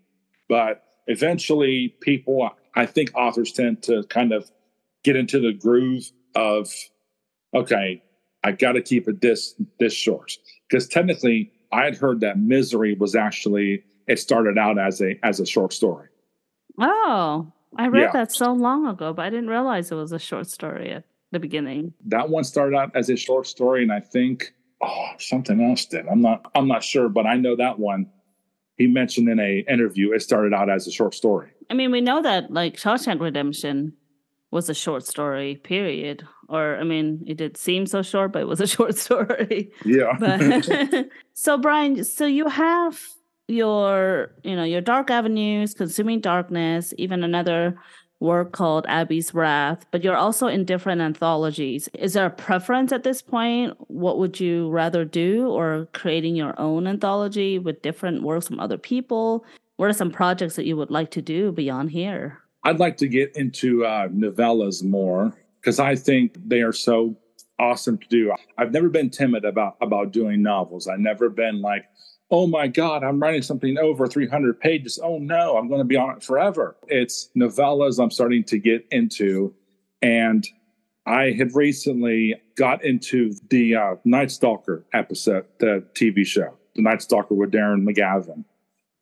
but 0.48 0.84
eventually 1.08 1.96
people 2.02 2.50
i 2.76 2.86
think 2.86 3.12
authors 3.16 3.52
tend 3.52 3.82
to 3.84 4.04
kind 4.10 4.32
of 4.32 4.50
get 5.04 5.16
into 5.16 5.40
the 5.40 5.54
groove 5.54 6.12
of 6.36 6.72
okay 7.54 8.02
i 8.44 8.52
gotta 8.52 8.82
keep 8.82 9.08
it 9.08 9.22
this 9.22 9.56
this 9.80 9.94
short. 9.94 10.32
Because 10.70 10.88
technically 10.88 11.52
i 11.76 11.86
had 11.86 11.96
heard 11.96 12.20
that 12.20 12.38
misery 12.38 12.96
was 12.96 13.16
actually 13.16 13.84
it 14.08 14.20
started 14.20 14.58
out 14.58 14.78
as 14.80 15.02
a 15.02 15.20
as 15.24 15.40
a 15.40 15.46
short 15.46 15.74
story 15.74 16.08
oh 16.80 17.52
I 17.78 17.88
read 17.88 18.02
yeah. 18.02 18.12
that 18.14 18.32
so 18.32 18.54
long 18.54 18.88
ago, 18.88 19.14
but 19.14 19.26
I 19.26 19.30
didn't 19.30 19.50
realize 19.50 19.92
it 19.92 19.96
was 19.96 20.12
a 20.12 20.20
short 20.20 20.48
story 20.48 20.92
at 20.92 21.04
the 21.32 21.40
beginning. 21.40 21.94
That 22.06 22.30
one 22.30 22.44
started 22.44 22.76
out 22.76 22.96
as 22.96 23.10
a 23.10 23.18
short 23.18 23.48
story, 23.48 23.84
and 23.84 23.92
I 23.92 24.00
think 24.00 24.54
oh 24.82 25.08
something 25.20 25.62
else 25.62 25.86
did. 25.86 26.08
I'm 26.08 26.22
not 26.22 26.50
I'm 26.56 26.68
not 26.68 26.84
sure, 26.84 27.10
but 27.10 27.26
I 27.26 27.36
know 27.36 27.56
that 27.58 27.80
one 27.80 28.10
he 28.78 28.88
mentioned 28.88 29.30
in 29.30 29.40
a 29.40 29.66
interview 29.70 30.14
it 30.14 30.22
started 30.22 30.54
out 30.54 30.70
as 30.70 30.88
a 30.88 30.92
short 30.92 31.14
story. 31.14 31.52
I 31.70 31.74
mean, 31.74 31.92
we 31.92 32.02
know 32.02 32.22
that 32.22 32.52
like 32.52 32.76
Shawshank 32.76 33.20
Redemption 33.20 33.94
was 34.56 34.70
a 34.70 34.74
short 34.74 35.06
story, 35.06 35.58
period. 35.58 36.26
Or 36.48 36.78
I 36.78 36.84
mean, 36.84 37.24
it 37.28 37.36
did 37.38 37.58
seem 37.58 37.86
so 37.86 38.02
short, 38.02 38.32
but 38.32 38.42
it 38.42 38.48
was 38.48 38.62
a 38.62 38.68
short 38.76 38.98
story. 38.98 39.70
Yeah. 39.84 40.14
But, 40.18 41.10
so 41.34 41.58
Brian, 41.58 42.04
so 42.06 42.26
you 42.26 42.48
have 42.48 43.00
your 43.48 44.32
you 44.44 44.56
know 44.56 44.64
your 44.64 44.82
dark 44.82 45.12
avenues 45.12 45.76
consuming 45.76 46.20
darkness 46.20 46.96
even 46.98 47.24
another 47.24 47.78
work 48.20 48.54
called 48.54 48.88
abby's 48.90 49.36
wrath 49.36 49.86
but 49.92 50.04
you're 50.04 50.18
also 50.18 50.48
in 50.48 50.66
different 50.66 51.00
anthologies 51.00 51.88
is 51.94 52.14
there 52.14 52.26
a 52.26 52.30
preference 52.32 52.92
at 52.92 53.04
this 53.04 53.22
point 53.22 53.72
what 53.86 54.18
would 54.18 54.40
you 54.40 54.68
rather 54.70 55.06
do 55.06 55.48
or 55.48 55.88
creating 55.94 56.36
your 56.36 56.60
own 56.60 56.88
anthology 56.88 57.60
with 57.60 57.84
different 57.84 58.24
works 58.24 58.48
from 58.48 58.60
other 58.60 58.80
people 58.80 59.46
what 59.76 59.92
are 59.92 59.94
some 59.94 60.10
projects 60.10 60.56
that 60.56 60.66
you 60.66 60.76
would 60.76 60.90
like 60.90 61.12
to 61.12 61.22
do 61.22 61.52
beyond 61.52 61.92
here 61.92 62.42
i'd 62.66 62.80
like 62.80 62.98
to 62.98 63.08
get 63.08 63.36
into 63.36 63.86
uh, 63.86 64.08
novellas 64.10 64.84
more 64.84 65.34
because 65.62 65.80
i 65.80 65.96
think 65.96 66.36
they 66.46 66.62
are 66.62 66.74
so 66.74 67.16
awesome 67.58 67.98
to 67.98 68.08
do 68.10 68.34
i've 68.58 68.72
never 68.72 68.90
been 68.90 69.10
timid 69.10 69.46
about 69.46 69.78
about 69.82 70.12
doing 70.12 70.42
novels 70.42 70.88
i've 70.88 71.00
never 71.00 71.30
been 71.30 71.62
like 71.62 71.86
oh 72.32 72.48
my 72.48 72.68
God, 72.68 73.04
I'm 73.04 73.22
writing 73.22 73.42
something 73.42 73.78
over 73.78 74.08
300 74.08 74.60
pages. 74.60 75.00
Oh 75.02 75.20
no, 75.20 75.58
I'm 75.58 75.68
going 75.68 75.80
to 75.80 75.86
be 75.86 75.96
on 75.96 76.18
it 76.18 76.24
forever. 76.24 76.76
It's 76.88 77.30
novellas 77.38 78.02
I'm 78.02 78.12
starting 78.12 78.44
to 78.46 78.58
get 78.58 78.86
into. 78.92 79.54
And 80.02 80.48
I 81.06 81.32
had 81.32 81.56
recently 81.56 82.36
got 82.56 82.84
into 82.84 83.34
the 83.50 83.76
uh, 83.76 83.96
Night 84.06 84.32
Stalker 84.32 84.86
episode, 84.94 85.46
the 85.60 85.86
TV 85.94 86.26
show, 86.26 86.58
The 86.76 86.82
Night 86.82 87.02
Stalker 87.02 87.36
with 87.36 87.52
Darren 87.52 87.88
McGavin. 87.88 88.44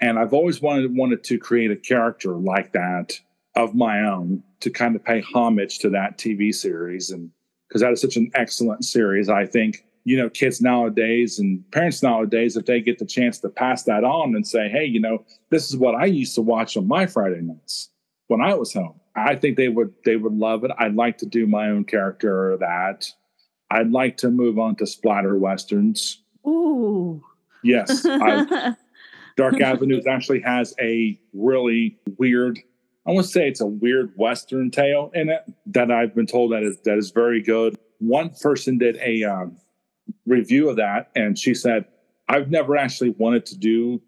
And 0.01 0.19
I've 0.19 0.33
always 0.33 0.61
wanted 0.61 0.95
wanted 0.95 1.23
to 1.25 1.37
create 1.37 1.71
a 1.71 1.77
character 1.77 2.33
like 2.33 2.73
that 2.73 3.19
of 3.55 3.75
my 3.75 4.01
own 4.01 4.43
to 4.61 4.69
kind 4.69 4.95
of 4.95 5.03
pay 5.03 5.21
homage 5.21 5.79
to 5.79 5.89
that 5.89 6.17
TV 6.17 6.53
series. 6.53 7.11
And 7.11 7.29
because 7.67 7.81
that 7.81 7.91
is 7.91 8.01
such 8.01 8.15
an 8.15 8.31
excellent 8.33 8.85
series, 8.85 9.29
I 9.29 9.45
think 9.45 9.85
you 10.05 10.17
know, 10.17 10.29
kids 10.29 10.61
nowadays 10.61 11.39
and 11.39 11.63
parents 11.71 12.03
nowadays, 12.03 12.57
if 12.57 12.65
they 12.65 12.81
get 12.81 12.99
the 12.99 13.05
chance 13.05 13.39
to 13.39 13.49
pass 13.49 13.83
that 13.83 14.03
on 14.03 14.35
and 14.35 14.45
say, 14.45 14.67
hey, 14.69 14.85
you 14.85 14.99
know, 14.99 15.23
this 15.49 15.69
is 15.69 15.77
what 15.77 15.95
I 15.95 16.05
used 16.05 16.35
to 16.35 16.41
watch 16.41 16.75
on 16.75 16.87
my 16.87 17.05
Friday 17.05 17.41
nights 17.41 17.89
when 18.27 18.41
I 18.41 18.53
was 18.53 18.73
home. 18.73 18.99
I 19.15 19.35
think 19.35 19.57
they 19.57 19.69
would 19.69 19.93
they 20.05 20.15
would 20.15 20.33
love 20.33 20.63
it. 20.63 20.71
I'd 20.77 20.95
like 20.95 21.19
to 21.19 21.25
do 21.25 21.45
my 21.45 21.69
own 21.69 21.85
character 21.85 22.53
or 22.53 22.57
that. 22.57 23.07
I'd 23.69 23.91
like 23.91 24.17
to 24.17 24.29
move 24.29 24.59
on 24.59 24.75
to 24.77 24.87
splatter 24.87 25.37
westerns. 25.37 26.21
Ooh. 26.45 27.23
Yes. 27.63 28.05
I, 28.05 28.75
Dark 29.37 29.61
Avenues 29.61 30.05
actually 30.05 30.41
has 30.41 30.75
a 30.79 31.19
really 31.33 31.97
weird, 32.17 32.59
I 33.05 33.11
want 33.11 33.25
to 33.25 33.31
say 33.31 33.47
it's 33.47 33.61
a 33.61 33.65
weird 33.65 34.13
Western 34.15 34.71
tale 34.71 35.11
in 35.13 35.29
it 35.29 35.43
that 35.67 35.91
I've 35.91 36.15
been 36.15 36.25
told 36.25 36.53
that 36.53 36.63
is, 36.63 36.77
that 36.85 36.97
is 36.97 37.11
very 37.11 37.41
good. 37.41 37.77
One 37.99 38.29
person 38.41 38.77
did 38.77 38.97
a 38.97 39.23
um, 39.23 39.57
review 40.25 40.69
of 40.69 40.77
that 40.77 41.11
and 41.15 41.37
she 41.37 41.53
said, 41.53 41.85
I've 42.29 42.49
never 42.49 42.77
actually 42.77 43.09
wanted 43.11 43.45
to 43.47 43.57
do 43.57 44.01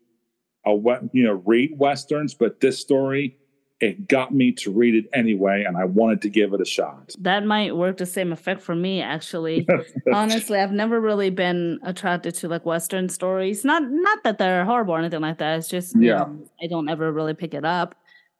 a, 0.66 0.72
you 1.12 1.24
know, 1.24 1.42
read 1.46 1.78
Westerns, 1.78 2.34
but 2.34 2.62
this 2.62 2.80
story 2.80 3.38
it 3.82 4.08
got 4.08 4.34
me 4.34 4.54
to 4.54 4.72
read 4.72 4.96
it 4.96 5.06
anyway 5.14 5.66
and 5.68 5.76
i 5.76 5.84
wanted 5.84 6.22
to 6.22 6.30
give 6.30 6.54
it 6.54 6.62
a 6.62 6.66
shot. 6.66 7.12
That 7.20 7.46
might 7.46 7.76
work 7.76 7.98
the 7.98 8.06
same 8.06 8.32
effect 8.32 8.62
for 8.62 8.74
me 8.74 9.02
actually. 9.02 9.68
Honestly 10.14 10.60
i've 10.60 10.72
never 10.72 11.02
really 11.02 11.30
been 11.30 11.80
attracted 11.84 12.36
to 12.36 12.48
like 12.48 12.66
western 12.66 13.10
stories. 13.10 13.66
Not 13.66 13.84
not 13.86 14.24
that 14.24 14.38
they're 14.38 14.64
horrible 14.64 14.94
or 14.96 15.00
anything 15.00 15.22
like 15.22 15.40
that. 15.40 15.60
It's 15.60 15.68
just 15.68 15.96
yeah. 16.00 16.20
know, 16.20 16.50
i 16.64 16.68
don't 16.68 16.88
ever 16.88 17.12
really 17.12 17.34
pick 17.34 17.54
it 17.54 17.66
up 17.66 17.96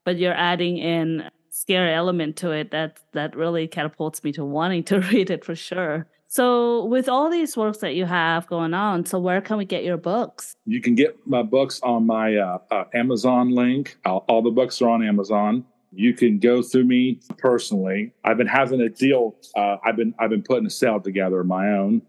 but 0.06 0.18
you're 0.18 0.34
adding 0.34 0.78
in 0.78 1.30
scary 1.50 1.94
element 1.94 2.38
to 2.38 2.52
it 2.52 2.72
that 2.72 3.00
that 3.14 3.36
really 3.36 3.68
catapults 3.68 4.24
me 4.24 4.32
to 4.32 4.46
wanting 4.46 4.84
to 4.84 5.00
read 5.12 5.30
it 5.30 5.44
for 5.44 5.56
sure 5.56 6.08
so, 6.28 6.84
with 6.84 7.08
all 7.08 7.30
these 7.30 7.56
works 7.56 7.78
that 7.78 7.96
you 7.96 8.06
have 8.06 8.46
going 8.48 8.74
on, 8.74 9.06
so 9.06 9.20
where 9.20 9.40
can 9.40 9.58
we 9.58 9.64
get 9.64 9.86
your 9.86 9.96
books? 9.96 10.56
You 10.66 10.82
can 10.82 10.94
get 10.94 11.18
my 11.26 11.44
books 11.44 11.80
on 11.82 12.06
my 12.06 12.36
uh, 12.36 12.58
uh, 12.72 12.84
Amazon 12.94 13.52
link. 13.52 13.98
All, 14.06 14.26
all, 14.28 14.42
the 14.42 14.50
books 14.50 14.82
are 14.82 14.90
on 14.90 15.02
Amazon. 15.02 15.64
You 15.94 16.14
can 16.14 16.40
go 16.40 16.62
through 16.62 16.86
me 16.86 17.22
personally. 17.38 18.12
I've 18.26 18.38
been 18.38 18.48
having 18.48 18.82
a 18.82 18.90
deal. 18.90 19.38
Uh, 19.56 19.78
I've 19.86 19.96
been 19.96 20.14
I've 20.20 20.30
been 20.30 20.44
putting 20.44 20.66
a 20.66 20.70
sale 20.70 21.00
together 21.00 21.40
of 21.40 21.48
my 21.48 21.70
own, 21.70 22.02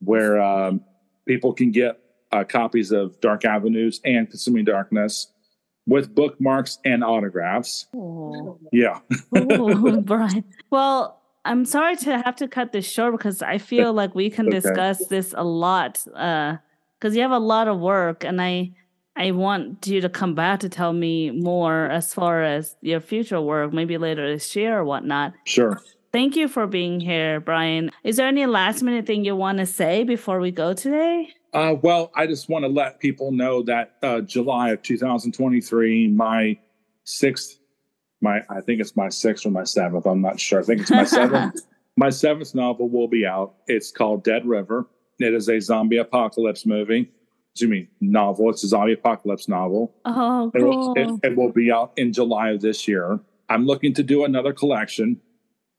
where 0.00 0.38
um, 0.38 0.82
people 1.24 1.54
can 1.54 1.70
get 1.70 1.98
uh, 2.32 2.44
copies 2.44 2.92
of 2.92 3.18
Dark 3.22 3.46
Avenues 3.46 4.02
and 4.04 4.28
Consuming 4.28 4.66
Darkness 4.66 5.28
with 5.86 6.14
bookmarks 6.14 6.78
and 6.84 7.04
autographs. 7.04 7.86
Ooh. 7.94 8.58
Yeah. 8.72 9.00
Ooh, 9.36 10.00
Brian. 10.04 10.44
Well, 10.70 11.22
I'm 11.44 11.64
sorry 11.64 11.96
to 11.96 12.18
have 12.18 12.36
to 12.36 12.48
cut 12.48 12.72
this 12.72 12.90
short 12.90 13.12
because 13.12 13.40
I 13.42 13.58
feel 13.58 13.92
like 13.92 14.14
we 14.14 14.30
can 14.30 14.48
okay. 14.48 14.60
discuss 14.60 15.06
this 15.06 15.34
a 15.36 15.44
lot. 15.44 16.04
Uh, 16.14 16.56
because 16.98 17.14
you 17.14 17.22
have 17.22 17.30
a 17.30 17.38
lot 17.38 17.68
of 17.68 17.78
work, 17.78 18.24
and 18.24 18.40
I 18.40 18.72
I 19.16 19.30
want 19.30 19.86
you 19.86 20.00
to 20.00 20.08
come 20.08 20.34
back 20.34 20.60
to 20.60 20.68
tell 20.68 20.92
me 20.92 21.30
more 21.30 21.86
as 21.86 22.12
far 22.12 22.42
as 22.42 22.76
your 22.82 23.00
future 23.00 23.40
work, 23.40 23.72
maybe 23.72 23.96
later 23.96 24.30
this 24.30 24.54
year 24.56 24.78
or 24.78 24.84
whatnot. 24.84 25.34
Sure. 25.44 25.80
Thank 26.12 26.36
you 26.36 26.48
for 26.48 26.66
being 26.66 27.00
here, 27.00 27.40
Brian. 27.40 27.90
Is 28.04 28.16
there 28.16 28.26
any 28.26 28.46
last 28.46 28.82
minute 28.82 29.06
thing 29.06 29.24
you 29.24 29.36
want 29.36 29.58
to 29.58 29.66
say 29.66 30.04
before 30.04 30.40
we 30.40 30.50
go 30.50 30.72
today? 30.72 31.34
Uh, 31.56 31.74
well, 31.80 32.12
I 32.14 32.26
just 32.26 32.50
want 32.50 32.64
to 32.64 32.68
let 32.68 33.00
people 33.00 33.32
know 33.32 33.62
that 33.62 33.96
uh, 34.02 34.20
July 34.20 34.70
of 34.70 34.82
2023, 34.82 36.08
my 36.08 36.58
sixth 37.04 37.58
my 38.20 38.42
I 38.48 38.60
think 38.60 38.80
it's 38.80 38.96
my 38.96 39.08
sixth 39.08 39.46
or 39.46 39.50
my 39.50 39.64
seventh. 39.64 40.06
I'm 40.06 40.20
not 40.20 40.38
sure. 40.38 40.60
I 40.60 40.62
think 40.62 40.82
it's 40.82 40.90
my 40.90 41.04
seventh. 41.18 41.60
my 41.96 42.10
seventh 42.10 42.54
novel 42.54 42.88
will 42.88 43.08
be 43.08 43.24
out. 43.26 43.54
It's 43.66 43.90
called 43.90 44.24
Dead 44.24 44.46
River. 44.46 44.86
It 45.18 45.32
is 45.32 45.48
a 45.48 45.60
zombie 45.60 45.96
apocalypse 45.96 46.66
movie. 46.66 47.10
Excuse 47.52 47.70
me, 47.70 47.88
novel. 48.00 48.50
It's 48.50 48.62
a 48.64 48.68
zombie 48.68 48.92
apocalypse 48.92 49.48
novel. 49.48 49.94
Oh, 50.04 50.50
cool. 50.54 50.92
It, 50.94 51.08
it, 51.08 51.30
it 51.32 51.36
will 51.36 51.52
be 51.52 51.72
out 51.72 51.92
in 51.96 52.12
July 52.12 52.50
of 52.50 52.60
this 52.60 52.86
year. 52.86 53.18
I'm 53.48 53.64
looking 53.64 53.94
to 53.94 54.02
do 54.02 54.24
another 54.24 54.52
collection 54.52 55.20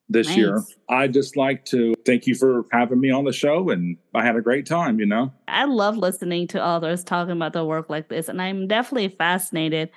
this 0.09 0.27
nice. 0.27 0.37
year. 0.37 0.63
I 0.89 1.07
just 1.07 1.35
like 1.35 1.65
to 1.65 1.93
thank 2.05 2.27
you 2.27 2.35
for 2.35 2.65
having 2.71 2.99
me 2.99 3.11
on 3.11 3.25
the 3.25 3.33
show 3.33 3.69
and 3.69 3.97
I 4.13 4.23
had 4.23 4.35
a 4.35 4.41
great 4.41 4.65
time, 4.65 4.99
you 4.99 5.05
know. 5.05 5.31
I 5.47 5.65
love 5.65 5.97
listening 5.97 6.47
to 6.49 6.63
others 6.63 7.03
talking 7.03 7.33
about 7.33 7.53
their 7.53 7.65
work 7.65 7.89
like 7.89 8.09
this 8.09 8.29
and 8.29 8.41
I'm 8.41 8.67
definitely 8.67 9.09
fascinated 9.09 9.89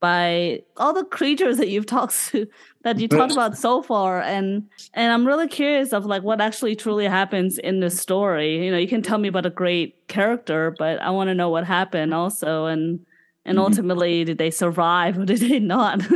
by 0.00 0.60
all 0.78 0.92
the 0.92 1.04
creatures 1.04 1.56
that 1.58 1.68
you've 1.68 1.86
talked 1.96 2.28
to 2.28 2.46
that 2.82 2.98
you 2.98 3.06
talked 3.06 3.32
about 3.32 3.56
so 3.56 3.80
far 3.80 4.20
and 4.20 4.68
and 4.94 5.12
i'm 5.12 5.24
really 5.24 5.46
curious 5.46 5.92
of 5.92 6.04
like 6.04 6.24
what 6.24 6.40
actually 6.40 6.74
truly 6.74 7.06
happens 7.06 7.56
in 7.58 7.78
the 7.78 7.88
story 7.88 8.64
you 8.64 8.70
know 8.72 8.76
you 8.76 8.88
can 8.88 9.00
tell 9.00 9.18
me 9.18 9.28
about 9.28 9.46
a 9.46 9.50
great 9.50 10.08
character 10.08 10.74
but 10.76 11.00
i 11.00 11.08
want 11.08 11.28
to 11.28 11.34
know 11.34 11.48
what 11.48 11.64
happened 11.64 12.12
also 12.12 12.66
and 12.66 12.98
and 13.44 13.58
mm-hmm. 13.58 13.64
ultimately 13.64 14.24
did 14.24 14.38
they 14.38 14.50
survive 14.50 15.16
or 15.16 15.24
did 15.24 15.38
they 15.38 15.60
not 15.60 16.02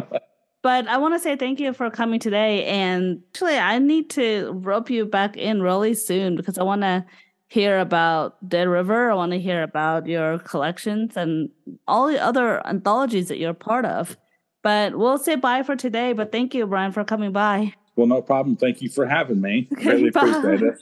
but 0.62 0.86
i 0.88 0.96
want 0.96 1.14
to 1.14 1.18
say 1.18 1.36
thank 1.36 1.60
you 1.60 1.72
for 1.72 1.90
coming 1.90 2.20
today 2.20 2.64
and 2.66 3.22
actually 3.32 3.58
i 3.58 3.78
need 3.78 4.10
to 4.10 4.52
rope 4.62 4.90
you 4.90 5.04
back 5.04 5.36
in 5.36 5.62
really 5.62 5.94
soon 5.94 6.36
because 6.36 6.58
i 6.58 6.62
want 6.62 6.82
to 6.82 7.04
hear 7.50 7.80
about 7.80 8.48
Dead 8.48 8.68
River. 8.68 9.10
I 9.10 9.14
want 9.14 9.32
to 9.32 9.38
hear 9.40 9.62
about 9.64 10.06
your 10.06 10.38
collections 10.38 11.16
and 11.16 11.50
all 11.86 12.06
the 12.06 12.22
other 12.22 12.64
anthologies 12.66 13.26
that 13.26 13.38
you're 13.38 13.54
part 13.54 13.84
of. 13.84 14.16
But 14.62 14.96
we'll 14.96 15.18
say 15.18 15.34
bye 15.34 15.64
for 15.64 15.74
today. 15.74 16.12
But 16.12 16.30
thank 16.32 16.54
you, 16.54 16.66
Brian, 16.66 16.92
for 16.92 17.02
coming 17.04 17.32
by. 17.32 17.74
Well, 17.96 18.06
no 18.06 18.22
problem. 18.22 18.56
Thank 18.56 18.80
you 18.82 18.88
for 18.88 19.04
having 19.04 19.40
me. 19.40 19.68
Okay, 19.72 19.88
really 19.90 20.10
bye. 20.14 20.28
appreciate 20.28 20.62
it. 20.62 20.78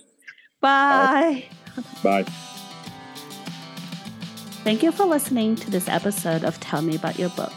Bye. 0.61 1.45
Bye. 2.03 2.25
Thank 4.65 4.83
you 4.83 4.93
for 4.93 5.07
listening 5.07 5.57
to 5.57 5.71
this 5.71 5.89
episode 5.89 6.45
of 6.45 6.61
Tell 6.61 6.83
Me 6.83 6.97
About 6.97 7.19
Your 7.19 7.31
Book. 7.31 7.55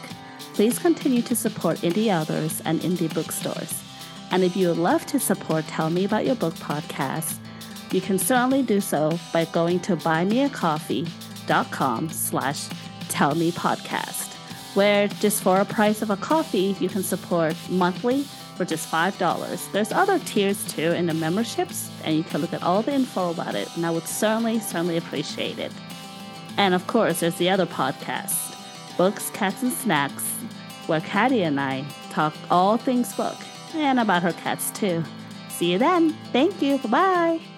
Please 0.54 0.78
continue 0.78 1.22
to 1.22 1.34
support 1.34 1.78
indie 1.78 2.14
authors 2.14 2.60
and 2.64 2.80
indie 2.80 3.12
bookstores. 3.12 3.82
And 4.30 4.44
if 4.44 4.56
you 4.56 4.68
would 4.68 4.78
love 4.78 5.06
to 5.06 5.18
support 5.18 5.66
Tell 5.66 5.88
Me 5.88 6.04
About 6.04 6.26
Your 6.26 6.34
Book 6.34 6.54
podcast, 6.54 7.36
you 7.90 8.00
can 8.00 8.18
certainly 8.18 8.62
do 8.62 8.80
so 8.80 9.18
by 9.32 9.46
going 9.46 9.80
to 9.80 9.96
buymeacoffee.com 9.96 12.08
slash 12.10 12.68
tellmepodcast, 13.08 14.32
where 14.74 15.08
just 15.08 15.42
for 15.42 15.60
a 15.60 15.64
price 15.64 16.02
of 16.02 16.10
a 16.10 16.16
coffee, 16.16 16.76
you 16.80 16.88
can 16.88 17.02
support 17.02 17.56
monthly 17.68 18.22
for 18.56 18.64
just 18.64 18.90
$5. 18.90 19.72
There's 19.72 19.92
other 19.92 20.18
tiers 20.20 20.64
too 20.72 20.92
in 20.92 21.06
the 21.06 21.14
memberships, 21.14 21.90
and 22.04 22.16
you 22.16 22.24
can 22.24 22.40
look 22.42 22.52
at 22.52 22.62
all 22.62 22.82
the 22.82 22.92
info 22.92 23.30
about 23.30 23.54
it, 23.54 23.74
and 23.76 23.86
I 23.86 23.90
would 23.90 24.06
certainly, 24.06 24.60
certainly 24.60 24.98
appreciate 24.98 25.58
it. 25.58 25.72
And 26.56 26.74
of 26.74 26.86
course, 26.86 27.20
there's 27.20 27.36
the 27.36 27.50
other 27.50 27.66
podcast, 27.66 28.56
Books, 28.96 29.30
Cats, 29.30 29.62
and 29.62 29.72
Snacks, 29.72 30.24
where 30.86 31.00
Caddy 31.00 31.42
and 31.42 31.60
I 31.60 31.84
talk 32.10 32.34
all 32.50 32.76
things 32.76 33.14
book 33.14 33.36
and 33.74 33.98
about 33.98 34.22
her 34.22 34.32
cats 34.32 34.70
too. 34.70 35.02
See 35.48 35.72
you 35.72 35.78
then. 35.78 36.10
Thank 36.32 36.60
you. 36.62 36.78
Bye 36.78 36.88
bye. 36.88 37.51